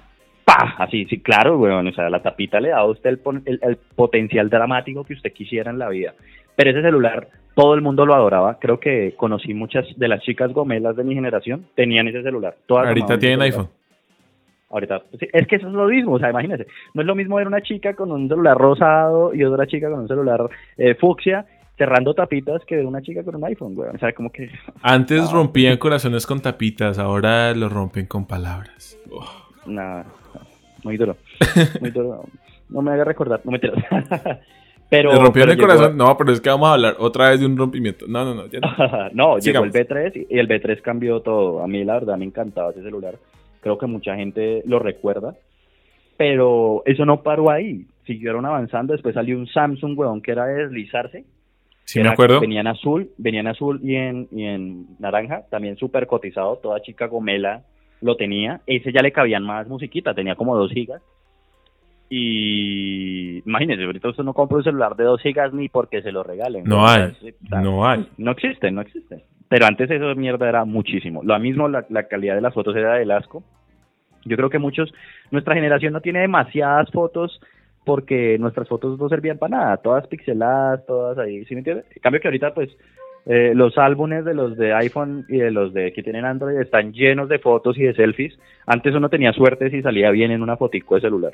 [0.44, 0.74] ¡Pah!
[0.78, 1.86] Así, sí, claro, weón.
[1.86, 5.70] O sea, la tapita le da a usted el, el, potencial dramático que usted quisiera
[5.70, 6.14] en la vida.
[6.56, 8.58] Pero ese celular todo el mundo lo adoraba.
[8.58, 12.56] Creo que conocí muchas de las chicas gomelas de mi generación, tenían ese celular.
[12.66, 13.68] Todas Ahorita tienen iPhone.
[14.70, 17.46] Ahorita, es que eso es lo mismo, o sea, imagínense, no es lo mismo ver
[17.46, 21.44] una chica con un celular rosado y otra chica con un celular eh, fucsia
[21.76, 23.90] cerrando tapitas que ver una chica con un iPhone, güey.
[23.94, 25.32] O sea, como que Antes No.
[25.32, 28.98] rompían corazones con tapitas, ahora los rompen con palabras.
[29.10, 29.26] Oh.
[29.66, 30.06] nada,
[30.84, 31.16] muy duro,
[31.80, 32.24] muy duro.
[32.68, 33.84] No me haga recordar, no me enteras.
[34.90, 35.96] pero ¿Le rompieron pero el llegó- corazón?
[35.96, 38.06] No, pero es que vamos a hablar otra vez de un rompimiento.
[38.08, 38.46] No, no, no.
[38.46, 39.10] ya no.
[39.12, 41.62] no, llegó el B3 y el B3 cambió todo.
[41.62, 43.14] A mí la verdad me encantaba ese celular.
[43.60, 45.34] Creo que mucha gente lo recuerda.
[46.16, 47.86] Pero eso no paró ahí.
[48.06, 48.92] Siguieron avanzando.
[48.92, 51.24] Después salió un Samsung, weón, que era de deslizarse.
[51.84, 52.40] Sí, me acuerdo.
[52.40, 55.42] Venía en azul, venía en azul y en, y en naranja.
[55.50, 56.56] También súper cotizado.
[56.56, 57.62] Toda chica gomela
[58.02, 58.60] lo tenía.
[58.66, 60.14] Ese ya le cabían más musiquita.
[60.14, 61.02] Tenía como 2 gigas.
[62.10, 66.22] Y imagínense, ahorita usted no compra un celular de 2 gigas ni porque se lo
[66.22, 66.64] regalen.
[66.64, 67.12] No weón.
[67.12, 68.06] O sea, hay, no hay.
[68.18, 69.24] no existe, no existe.
[69.48, 71.22] Pero antes eso de mierda era muchísimo.
[71.22, 73.42] Lo mismo, la, la calidad de las fotos era del asco.
[74.24, 74.92] Yo creo que muchos,
[75.30, 77.40] nuestra generación no tiene demasiadas fotos
[77.84, 81.86] porque nuestras fotos no servían para nada, todas pixeladas, todas ahí, ¿sí me entiendes?
[81.94, 82.70] En cambio que ahorita pues
[83.26, 86.92] eh, los álbumes de los de iPhone y de los de que tienen Android están
[86.92, 88.38] llenos de fotos y de selfies.
[88.66, 91.32] Antes uno tenía suerte si salía bien en una fotico de celular.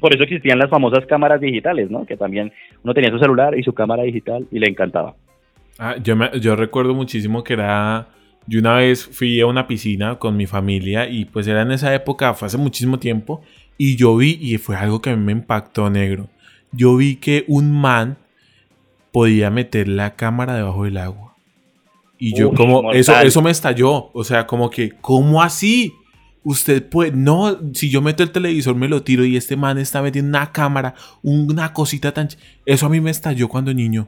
[0.00, 2.04] Por eso existían las famosas cámaras digitales, ¿no?
[2.04, 5.14] Que también uno tenía su celular y su cámara digital y le encantaba.
[5.78, 8.08] Ah, yo, me- yo recuerdo muchísimo que era.
[8.46, 11.94] Yo una vez fui a una piscina con mi familia y pues era en esa
[11.94, 13.42] época, fue hace muchísimo tiempo.
[13.76, 16.28] Y yo vi, y fue algo que a mí me impactó negro.
[16.72, 18.16] Yo vi que un man
[19.16, 21.34] podía meter la cámara debajo del agua.
[22.18, 23.00] Y yo, Uy, como, mortal.
[23.00, 24.10] eso, eso me estalló.
[24.12, 25.94] O sea, como que, ¿cómo así?
[26.44, 30.02] Usted puede, no, si yo meto el televisor me lo tiro y este man está
[30.02, 30.92] metiendo una cámara,
[31.22, 32.28] una cosita tan...
[32.28, 32.36] ch-
[32.66, 34.06] Eso a mí me estalló cuando niño.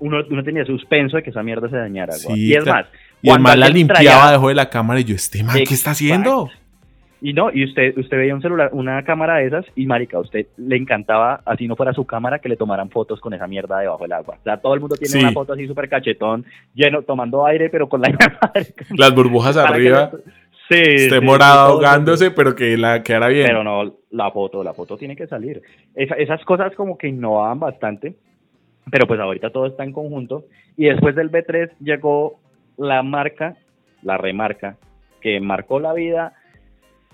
[0.00, 2.12] Uno, uno tenía suspenso de que esa mierda se dañara.
[2.14, 2.86] Sí, y es más,
[3.22, 5.72] Y el man la limpiaba traía- debajo de la cámara y yo, este man, ¿qué
[5.74, 6.50] está haciendo?
[7.24, 10.20] Y no, y usted, usted veía un celular, una cámara de esas, y marica, a
[10.20, 13.78] usted le encantaba, así no fuera su cámara, que le tomaran fotos con esa mierda
[13.78, 14.38] debajo del agua.
[14.40, 15.18] O sea, todo el mundo tiene Sí.
[15.20, 16.44] una foto así súper cachetón,
[16.74, 18.08] lleno, tomando aire, pero con la
[18.98, 20.18] Las burbujas arriba, no-
[20.68, 21.86] Sí, esté sí, morado mundo.
[21.86, 23.46] ahogándose, pero que la quedara bien.
[23.46, 25.60] Pero no, la foto, la foto tiene que salir.
[25.94, 28.14] Esa- esas cosas como que innovaban bastante,
[28.90, 30.44] pero pues ahorita todo está en conjunto.
[30.76, 32.40] Y después del B3 llegó
[32.78, 33.56] la marca,
[34.02, 34.76] la remarca,
[35.20, 36.32] que marcó la vida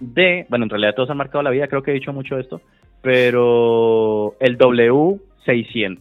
[0.00, 2.60] de, bueno, en realidad todos han marcado la vida, creo que he dicho mucho esto,
[3.02, 5.98] pero el W600.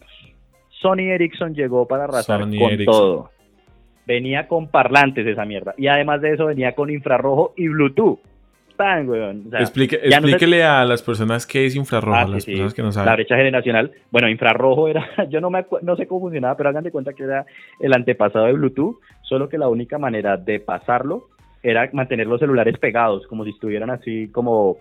[0.82, 2.86] Sony Ericsson llegó para arrasar Sony con Ericsson.
[2.86, 3.30] todo.
[4.06, 5.74] Venía con parlantes esa mierda.
[5.78, 8.20] Y además de eso venía con infrarrojo y Bluetooth.
[8.78, 9.46] Tan, weón.
[9.48, 12.28] O sea, Explique- ya no se- explíquele a las personas qué es infrarrojo, Ah, a
[12.28, 13.16] las sí, personas que no La saben.
[13.16, 13.92] brecha generacional.
[14.12, 17.14] Bueno, infrarrojo era, yo no me acu- no sé cómo funcionaba, pero hagan de cuenta
[17.14, 17.46] que era
[17.80, 21.24] el antepasado de Bluetooth, solo que la única manera de pasarlo
[21.64, 24.78] era mantener los celulares pegados, como si estuvieran así como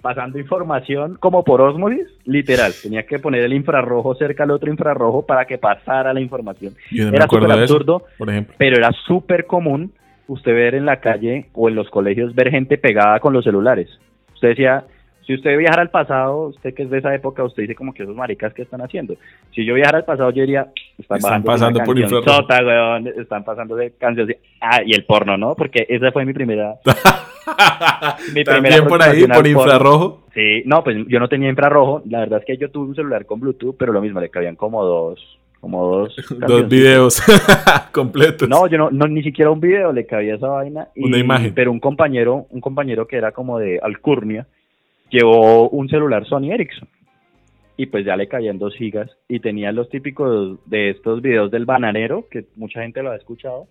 [0.00, 2.72] pasando información como por osmosis, literal.
[2.82, 6.74] Tenía que poner el infrarrojo cerca al otro infrarrojo para que pasara la información.
[6.90, 8.54] No era súper eso, absurdo, por ejemplo.
[8.58, 9.92] pero era súper común
[10.28, 13.88] usted ver en la calle o en los colegios ver gente pegada con los celulares.
[14.34, 14.84] Usted decía,
[15.28, 18.02] si usted viajara al pasado, usted que es de esa época, usted dice como que
[18.02, 19.14] esos maricas que están haciendo.
[19.54, 23.90] Si yo viajara al pasado, yo diría, están, pasando por sota, weón, están pasando de
[23.98, 24.38] canciones.
[24.58, 25.54] Ah, y el porno, ¿no?
[25.54, 26.76] Porque esa fue mi primera...
[28.34, 29.48] Mi primera También por ahí, por porno.
[29.48, 30.20] infrarrojo.
[30.34, 32.02] Sí, no, pues yo no tenía infrarrojo.
[32.08, 34.56] La verdad es que yo tuve un celular con Bluetooth, pero lo mismo, le cabían
[34.56, 36.16] como dos, como dos...
[36.46, 37.22] Dos videos
[37.92, 38.48] completos.
[38.48, 40.88] No, yo no, no, ni siquiera un video le cabía esa vaina.
[40.94, 41.52] y- Una imagen.
[41.54, 44.46] Pero un compañero, un compañero que era como de Alcurnia,
[45.10, 46.88] llevó un celular Sony Ericsson.
[47.76, 49.08] Y pues ya le caían dos gigas.
[49.28, 53.66] Y tenía los típicos de estos videos del bananero, que mucha gente lo ha escuchado.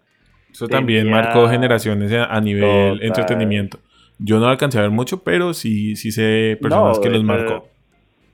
[0.51, 3.05] Eso también marcó generaciones a nivel Total.
[3.07, 3.79] entretenimiento.
[4.17, 7.67] Yo no alcancé a ver mucho, pero sí, sí sé personas No, que los marcó.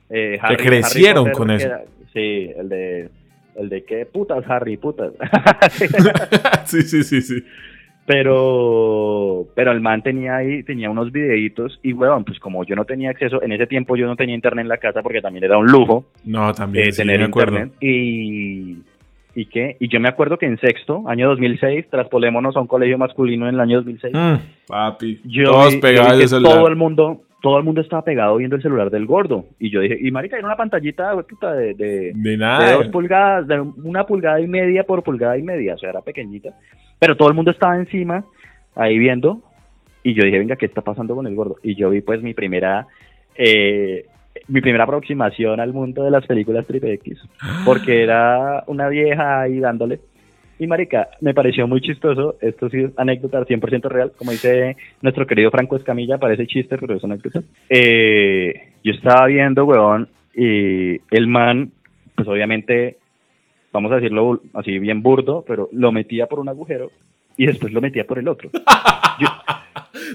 [0.09, 1.65] Eh, Que crecieron con eso.
[1.67, 1.83] era-
[2.13, 3.09] sí, el de...
[3.55, 5.11] El de qué putas, Harry, putas.
[6.65, 7.43] sí, sí, sí, sí.
[8.05, 12.85] Pero, pero el man tenía ahí, tenía unos videitos y, weón, pues como yo no
[12.85, 15.57] tenía acceso, en ese tiempo yo no tenía internet en la casa porque también era
[15.57, 17.53] un lujo No, también eh, sí, tener me acuerdo.
[17.57, 17.75] internet.
[17.81, 18.77] Y,
[19.35, 19.77] ¿y qué?
[19.79, 23.55] Y yo me acuerdo que en sexto, año 2006, traspolémonos a un colegio masculino en
[23.55, 24.35] el año 2006, Mm,
[24.67, 28.05] papi, yo todos vi- pegados yo vi que todo el mundo, todo el mundo estaba
[28.05, 29.47] pegado viendo el celular del gordo.
[29.59, 32.71] Y yo dije, y marica, era una pantallita de, de, De de nada.
[32.71, 36.51] dos pulgadas, de una pulgada y media por pulgada y media, o sea, era pequeñita.
[36.99, 38.23] Pero todo el mundo estaba encima,
[38.75, 39.41] ahí viendo,
[40.03, 41.57] y yo dije, venga, ¿qué está pasando con el gordo?
[41.63, 42.87] Y yo vi pues mi primera,
[43.35, 44.05] eh,
[44.47, 47.19] mi primera aproximación al mundo de las películas triple X,
[47.65, 49.99] porque era una vieja ahí dándole.
[50.63, 55.27] Y marica, me pareció muy chistoso, esto sí es anécdota 100% real, como dice nuestro
[55.27, 57.41] querido Franco Escamilla, parece chiste, pero es anécdota.
[57.67, 61.73] Eh, yo estaba viendo, weón, y el man,
[62.15, 62.95] pues obviamente,
[63.73, 66.91] vamos a decirlo así bien burdo, pero lo metía por un agujero
[67.35, 68.49] y después lo metía por el otro.
[69.19, 69.27] Yo,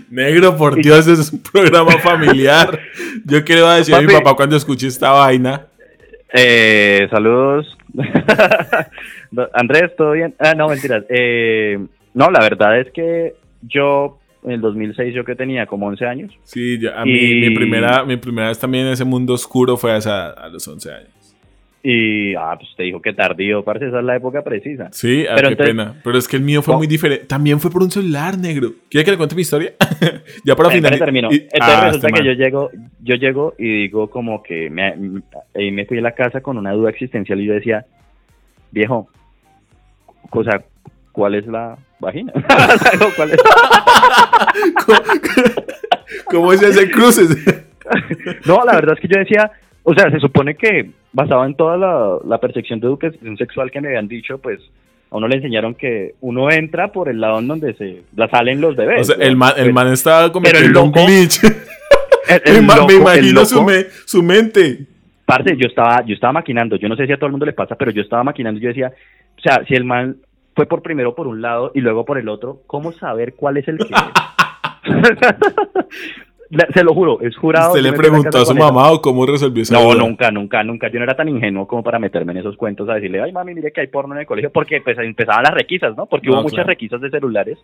[0.08, 2.80] Negro, por Dios, es un programa familiar.
[3.26, 4.24] Yo qué le voy a decir a mi Papi.
[4.24, 5.66] papá cuando escuche esta vaina.
[6.32, 7.77] Eh, saludos.
[9.54, 10.34] Andrés, ¿todo bien?
[10.38, 11.04] Ah, no, mentiras.
[11.08, 11.78] Eh,
[12.14, 16.32] no, la verdad es que yo, en el 2006, yo que tenía como 11 años.
[16.44, 19.76] Sí, yo- a mí Y- mi, primera, mi primera vez también en ese mundo oscuro
[19.76, 21.10] fue a, esa- a los 11 años.
[21.80, 24.88] Y, ah, pues te dijo que tardío, parce, esa es la época precisa.
[24.90, 25.94] Sí, ah, Pero qué entonces- pena.
[26.02, 26.78] Pero es que el mío fue ¿Cómo?
[26.78, 27.24] muy diferente.
[27.26, 28.72] También fue por un celular negro.
[28.90, 29.72] ¿Quiere que le cuente mi historia?
[30.44, 31.06] ya para finalizar.
[31.06, 31.28] termino.
[31.30, 32.70] y- Entonces Ah, resulta este que yo llego,
[33.02, 34.94] yo llego y digo como que me,
[35.54, 37.86] me fui a la casa con una duda existencial y yo decía,
[38.72, 39.08] viejo,
[40.30, 40.60] o sea,
[41.12, 42.32] ¿cuál es la vagina?
[43.16, 43.40] ¿Cuál es?
[46.26, 47.28] ¿Cómo se hace cruces?
[48.46, 49.50] No, la verdad es que yo decía,
[49.82, 53.80] o sea, se supone que basado en toda la, la percepción de educación sexual que
[53.80, 54.60] me habían dicho, pues
[55.10, 58.60] a uno le enseñaron que uno entra por el lado en donde se la salen
[58.60, 59.00] los bebés.
[59.10, 61.44] O sea, el man, el Pues, man estaba el cometiendo un glitch.
[61.44, 64.80] el- me, me loco- el imagino su, me- su mente.
[65.24, 67.52] Parce, yo estaba, yo estaba maquinando, yo no sé si a todo el mundo le
[67.52, 68.92] pasa, pero yo estaba maquinando y yo decía,
[69.36, 70.16] o sea, si el man
[70.56, 73.68] fue por primero por un lado y luego por el otro, ¿cómo saber cuál es
[73.68, 73.84] el que
[76.72, 77.68] Se lo juro, es jurado.
[77.74, 79.96] ¿Usted le preguntó a su mamá o cómo resolvió esa No, duda?
[79.96, 80.88] nunca, nunca, nunca.
[80.88, 83.54] Yo no era tan ingenuo como para meterme en esos cuentos a decirle, ay mami,
[83.54, 86.06] mire que hay porno en el colegio, porque pues empezaban las requisas, ¿no?
[86.06, 87.58] Porque No, hubo muchas requisas de celulares.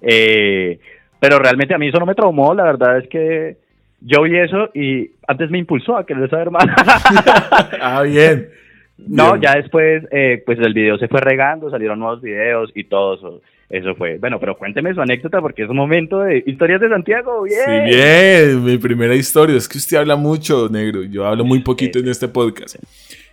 [0.00, 0.78] Eh,
[1.18, 3.56] pero realmente a mí eso no me traumó, la verdad es que
[4.02, 6.64] yo vi eso y antes me impulsó a querer saber más.
[7.80, 8.48] Ah, bien.
[8.98, 9.40] no, Bien.
[9.42, 13.40] ya después, eh, pues el video se fue regando, salieron nuevos videos y todo eso.
[13.70, 14.16] Eso fue.
[14.18, 17.42] Bueno, pero cuénteme su anécdota porque es un momento de historias de Santiago.
[17.42, 17.58] Bien.
[17.66, 19.56] Sí, bien, mi primera historia.
[19.56, 21.02] Es que usted habla mucho, negro.
[21.04, 22.76] Yo hablo muy poquito en este podcast.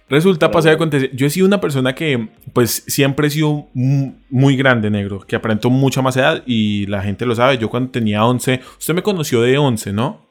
[0.09, 1.09] Resulta, pasa y acontece.
[1.13, 5.19] Yo he sido una persona que, pues, siempre he sido mu- muy grande, negro.
[5.21, 7.57] Que aparentó mucha más edad y la gente lo sabe.
[7.57, 10.21] Yo cuando tenía 11, usted me conoció de 11, ¿no?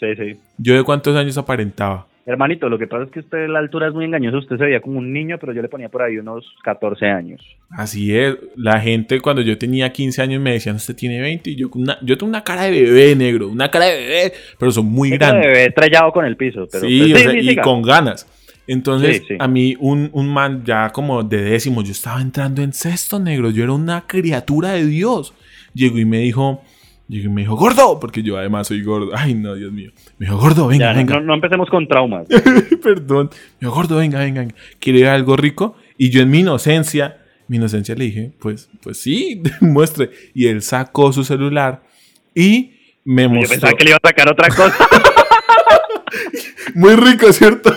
[0.00, 0.36] Sí, sí.
[0.58, 2.06] Yo de cuántos años aparentaba.
[2.30, 4.36] Hermanito, lo que pasa es que usted la altura es muy engañosa.
[4.36, 7.40] Usted se veía como un niño, pero yo le ponía por ahí unos 14 años.
[7.70, 8.36] Así es.
[8.54, 11.48] La gente cuando yo tenía 15 años me decían, usted tiene 20.
[11.50, 13.48] Y yo, una, yo tengo una cara de bebé, negro.
[13.48, 15.46] Una cara de bebé, pero son muy grandes.
[15.46, 16.68] bebé estrellado con el piso.
[16.70, 17.62] Pero, sí, pues, o sea, y siga.
[17.62, 18.26] con ganas.
[18.66, 19.36] Entonces, Sí, sí.
[19.38, 23.48] a mí, un, un man ya como de décimo, yo estaba entrando en sexto negro,
[23.48, 25.32] yo era una criatura de Dios.
[25.72, 26.62] Llegó y me dijo,
[27.08, 29.10] llegó y me dijo, gordo, porque yo además soy gordo.
[29.14, 29.90] Ay, no, Dios mío.
[30.18, 31.14] Me dijo, gordo, venga, Ya, venga.
[31.14, 32.26] no, no empecemos con traumas.
[32.82, 33.30] Perdón.
[33.60, 34.54] Me dijo, gordo, venga, venga, venga.
[34.78, 35.76] ¿Quiere algo rico?
[35.96, 40.10] Y yo en mi inocencia, mi inocencia le dije, pues, pues sí, muestre.
[40.34, 41.82] Y él sacó su celular
[42.34, 43.50] y me Yo mostró.
[43.50, 44.76] pensaba que le iba a sacar otra cosa.
[46.74, 47.70] Muy rico, ¿cierto?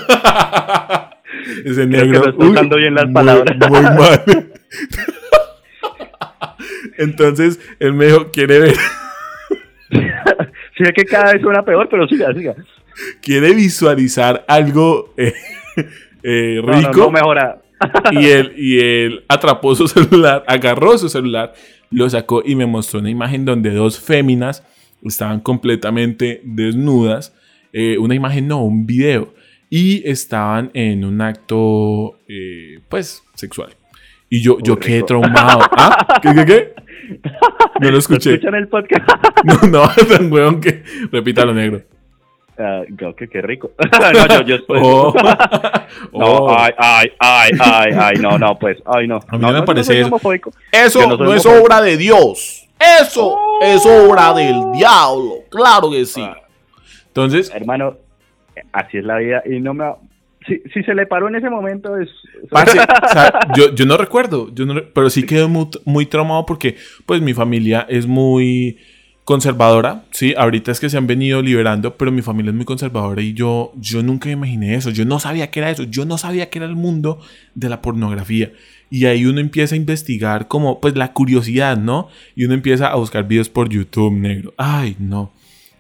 [1.65, 2.33] Ese Creo que negro.
[2.37, 3.57] uy, usando bien las muy- palabras.
[3.69, 4.23] Muy mal.
[6.97, 8.75] Entonces, él me dijo, ¿quiere ver?
[10.77, 12.55] sí, es que cada vez suena peor, pero siga, siga.
[13.21, 15.33] ¿Quiere visualizar algo eh,
[16.23, 16.99] eh, No, no, rico?
[17.01, 17.61] no mejora.
[18.11, 21.53] y, él, y él atrapó su celular, agarró su celular,
[21.89, 24.63] lo sacó y me mostró una imagen donde dos féminas
[25.03, 27.35] estaban completamente desnudas.
[27.73, 29.33] eh, una imagen, no, un video.
[29.69, 32.19] Y estaban en un acto,
[32.89, 33.69] pues, sexual.
[34.29, 35.61] Y yo, yo quedé traumado.
[35.71, 36.19] ¿Ah?
[36.21, 36.73] ¿Qué, qué, qué?
[37.79, 38.33] No lo ¿Lo escuché.
[38.33, 39.09] escuchan el podcast?
[39.43, 40.83] No, no, tan weón que.
[41.11, 41.81] Repítalo, negro.
[42.57, 43.71] Ah, no, que qué rico.
[44.13, 45.13] no, yo, yo estoy- Oh.
[46.11, 46.55] No, Oh.
[46.57, 49.15] ay, ay, ay, ay, ay, no, no, pues, ay, no.
[49.27, 50.19] A mí no, me no, parece eso.
[50.71, 52.67] Eso Yo no es obra de Dios.
[53.01, 55.35] Eso es obra del diablo.
[55.49, 56.21] Claro que sí.
[56.23, 56.37] Ah.
[57.07, 57.95] Entonces, Hermano,
[58.71, 59.85] así es la vida y no me...
[60.47, 62.09] Si, si se le paró en ese momento es...
[62.49, 66.45] parce, o sea, yo, yo no recuerdo, yo no pero sí quedé muy, muy traumado
[66.45, 68.77] porque pues mi familia es muy
[69.23, 73.21] conservadora, sí, ahorita es que se han venido liberando, pero mi familia es muy conservadora
[73.21, 76.17] y yo, yo nunca me imaginé eso, yo no sabía que era eso, yo no
[76.17, 77.21] sabía que era el mundo
[77.55, 78.51] de la pornografía.
[78.89, 82.09] Y ahí uno empieza a investigar como pues la curiosidad, ¿no?
[82.35, 84.53] Y uno empieza a buscar videos por YouTube, negro.
[84.57, 85.31] Ay, no.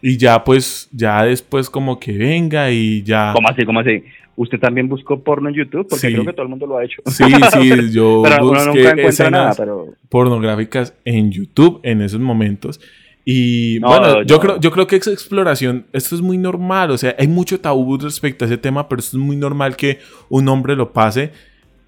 [0.01, 3.33] Y ya pues, ya después como que venga y ya...
[3.35, 4.01] ¿Cómo así, cómo así?
[4.35, 5.87] ¿Usted también buscó porno en YouTube?
[5.89, 6.13] Porque Sí.
[6.13, 7.01] creo que todo el mundo lo ha hecho.
[7.05, 9.87] Sí, sí, yo pero busqué nunca encuentra escenas nada, pero...
[10.09, 12.79] pornográficas en YouTube en esos momentos
[13.25, 14.41] Y No, bueno, yo, no.
[14.41, 17.97] creo, yo creo que esa exploración, esto es muy normal, o sea, hay mucho tabú
[17.97, 21.31] respecto a ese tema, pero esto es muy normal que un hombre lo pase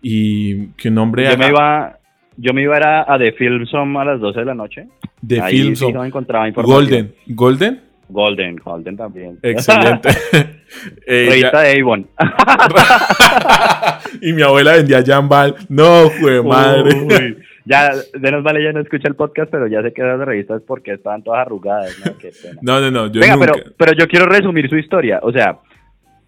[0.02, 2.00] y que un hombre Yo haga me iba,
[2.38, 4.88] yo me iba a, a, The Film Som a las 12 de la noche.
[5.22, 6.78] de Ahí films sí no encontraba información.
[6.86, 7.16] Golden.
[7.28, 7.82] ¿Golden?
[8.10, 9.40] Golden, Golden también.
[9.42, 10.10] Excelente.
[11.06, 12.08] Eh, Revista de Avon.
[14.22, 15.56] y mi abuela vendía Jambal.
[15.70, 16.96] No, fue madre.
[16.96, 20.20] Uy, ya, de nos vale, ya no escucha el podcast, pero ya sé que esas
[20.20, 22.18] revistas porque estaban todas arrugadas, ¿no?
[22.18, 22.60] Qué pena.
[22.64, 23.06] No, no, no.
[23.06, 23.52] Yo Venga, nunca.
[23.54, 25.20] pero, pero yo quiero resumir su historia.
[25.22, 25.60] O sea,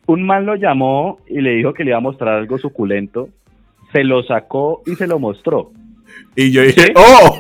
[0.05, 3.29] un man lo llamó y le dijo que le iba a mostrar algo suculento.
[3.91, 5.71] Se lo sacó y se lo mostró.
[6.35, 7.37] Y yo dije, ¡oh!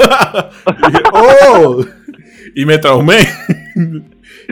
[0.67, 1.85] Y dije, ¡oh!
[2.55, 3.17] Y me traumé.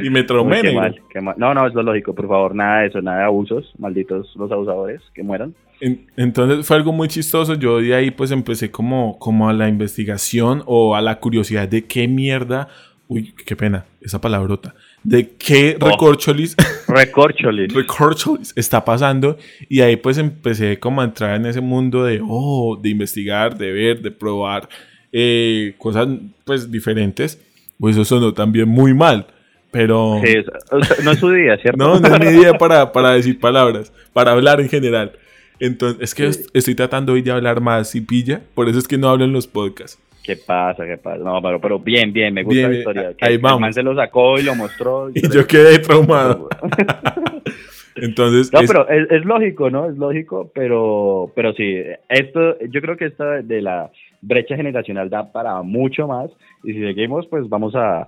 [0.01, 1.35] Y me traumé, qué mal, qué mal.
[1.37, 4.51] No, no, es lo lógico, por favor, nada de eso, nada de abusos, malditos los
[4.51, 5.53] abusadores, que mueran.
[5.81, 7.55] En- Entonces fue algo muy chistoso.
[7.55, 11.85] Yo de ahí pues empecé como, como a la investigación o a la curiosidad de
[11.85, 12.67] qué mierda.
[13.09, 14.73] Uy, qué pena, esa palabrota.
[15.03, 15.89] De qué Oh.
[15.89, 16.55] recorcholis,
[16.87, 17.73] Recorcholis.
[17.73, 19.37] recorcholis está pasando.
[19.67, 23.71] Y ahí pues empecé como a entrar en ese mundo de, oh, de investigar, de
[23.73, 24.69] ver, de probar
[25.11, 26.07] eh, cosas
[26.45, 27.39] pues diferentes.
[27.79, 29.27] Pues eso sonó también muy mal.
[29.73, 30.37] Pero Sí,
[30.71, 31.77] o sea, no es su día, ¿cierto?
[31.77, 35.11] no, no es mi idea para, para decir palabras, para hablar en general.
[35.59, 38.87] Entonces, es que est- estoy tratando hoy de hablar más y pilla, por eso es
[38.87, 39.99] que no hablo en los podcasts.
[40.23, 40.85] ¿Qué pasa?
[40.85, 41.17] ¿Qué pasa?
[41.23, 43.13] No, pero, pero bien, bien, me gusta Bien, la historia.
[43.19, 43.59] ahí el vamos.
[43.59, 45.09] man se lo sacó y lo mostró.
[45.09, 46.47] Y yo quedé traumado.
[47.95, 49.89] Entonces, No, es- pero es, es lógico, ¿no?
[49.89, 51.75] Es lógico, pero, pero sí,
[52.09, 56.31] esto, yo creo que esta de la brecha generacional da para mucho más
[56.63, 58.07] y si seguimos, pues vamos a,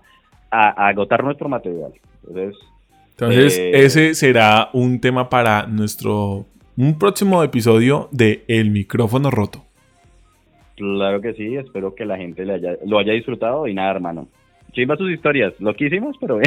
[0.64, 1.92] a- a agotar nuestro material.
[2.28, 2.56] Entonces,
[3.12, 6.46] entonces eh, ese será un tema para nuestro
[6.78, 9.64] un próximo episodio de El micrófono roto.
[10.76, 14.28] claro que sí, espero que la gente le haya, lo haya disfrutado y nada, hermano.
[14.74, 16.38] Chimba sus historias, lo que hicimos, pero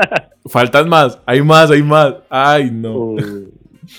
[0.46, 2.16] Faltan más, hay más, hay más.
[2.28, 3.48] Ay, no, Uy,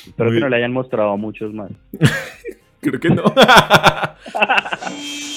[0.05, 1.71] espero Muy- que no le hayan mostrado a muchos más.
[2.81, 3.23] creo que no.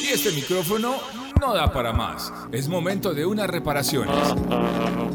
[0.03, 0.95] Y este micrófono
[1.43, 2.32] no da para más.
[2.53, 4.14] Es momento de unas reparaciones.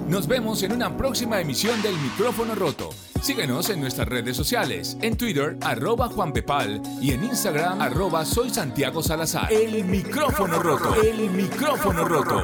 [0.09, 2.89] Nos vemos en una próxima emisión del micrófono roto.
[3.21, 8.49] Síguenos en nuestras redes sociales, en Twitter, arroba Juan Pepal y en Instagram, arroba Soy
[8.49, 9.53] Santiago Salazar.
[9.53, 11.01] El micrófono roto.
[11.01, 12.43] El micrófono roto.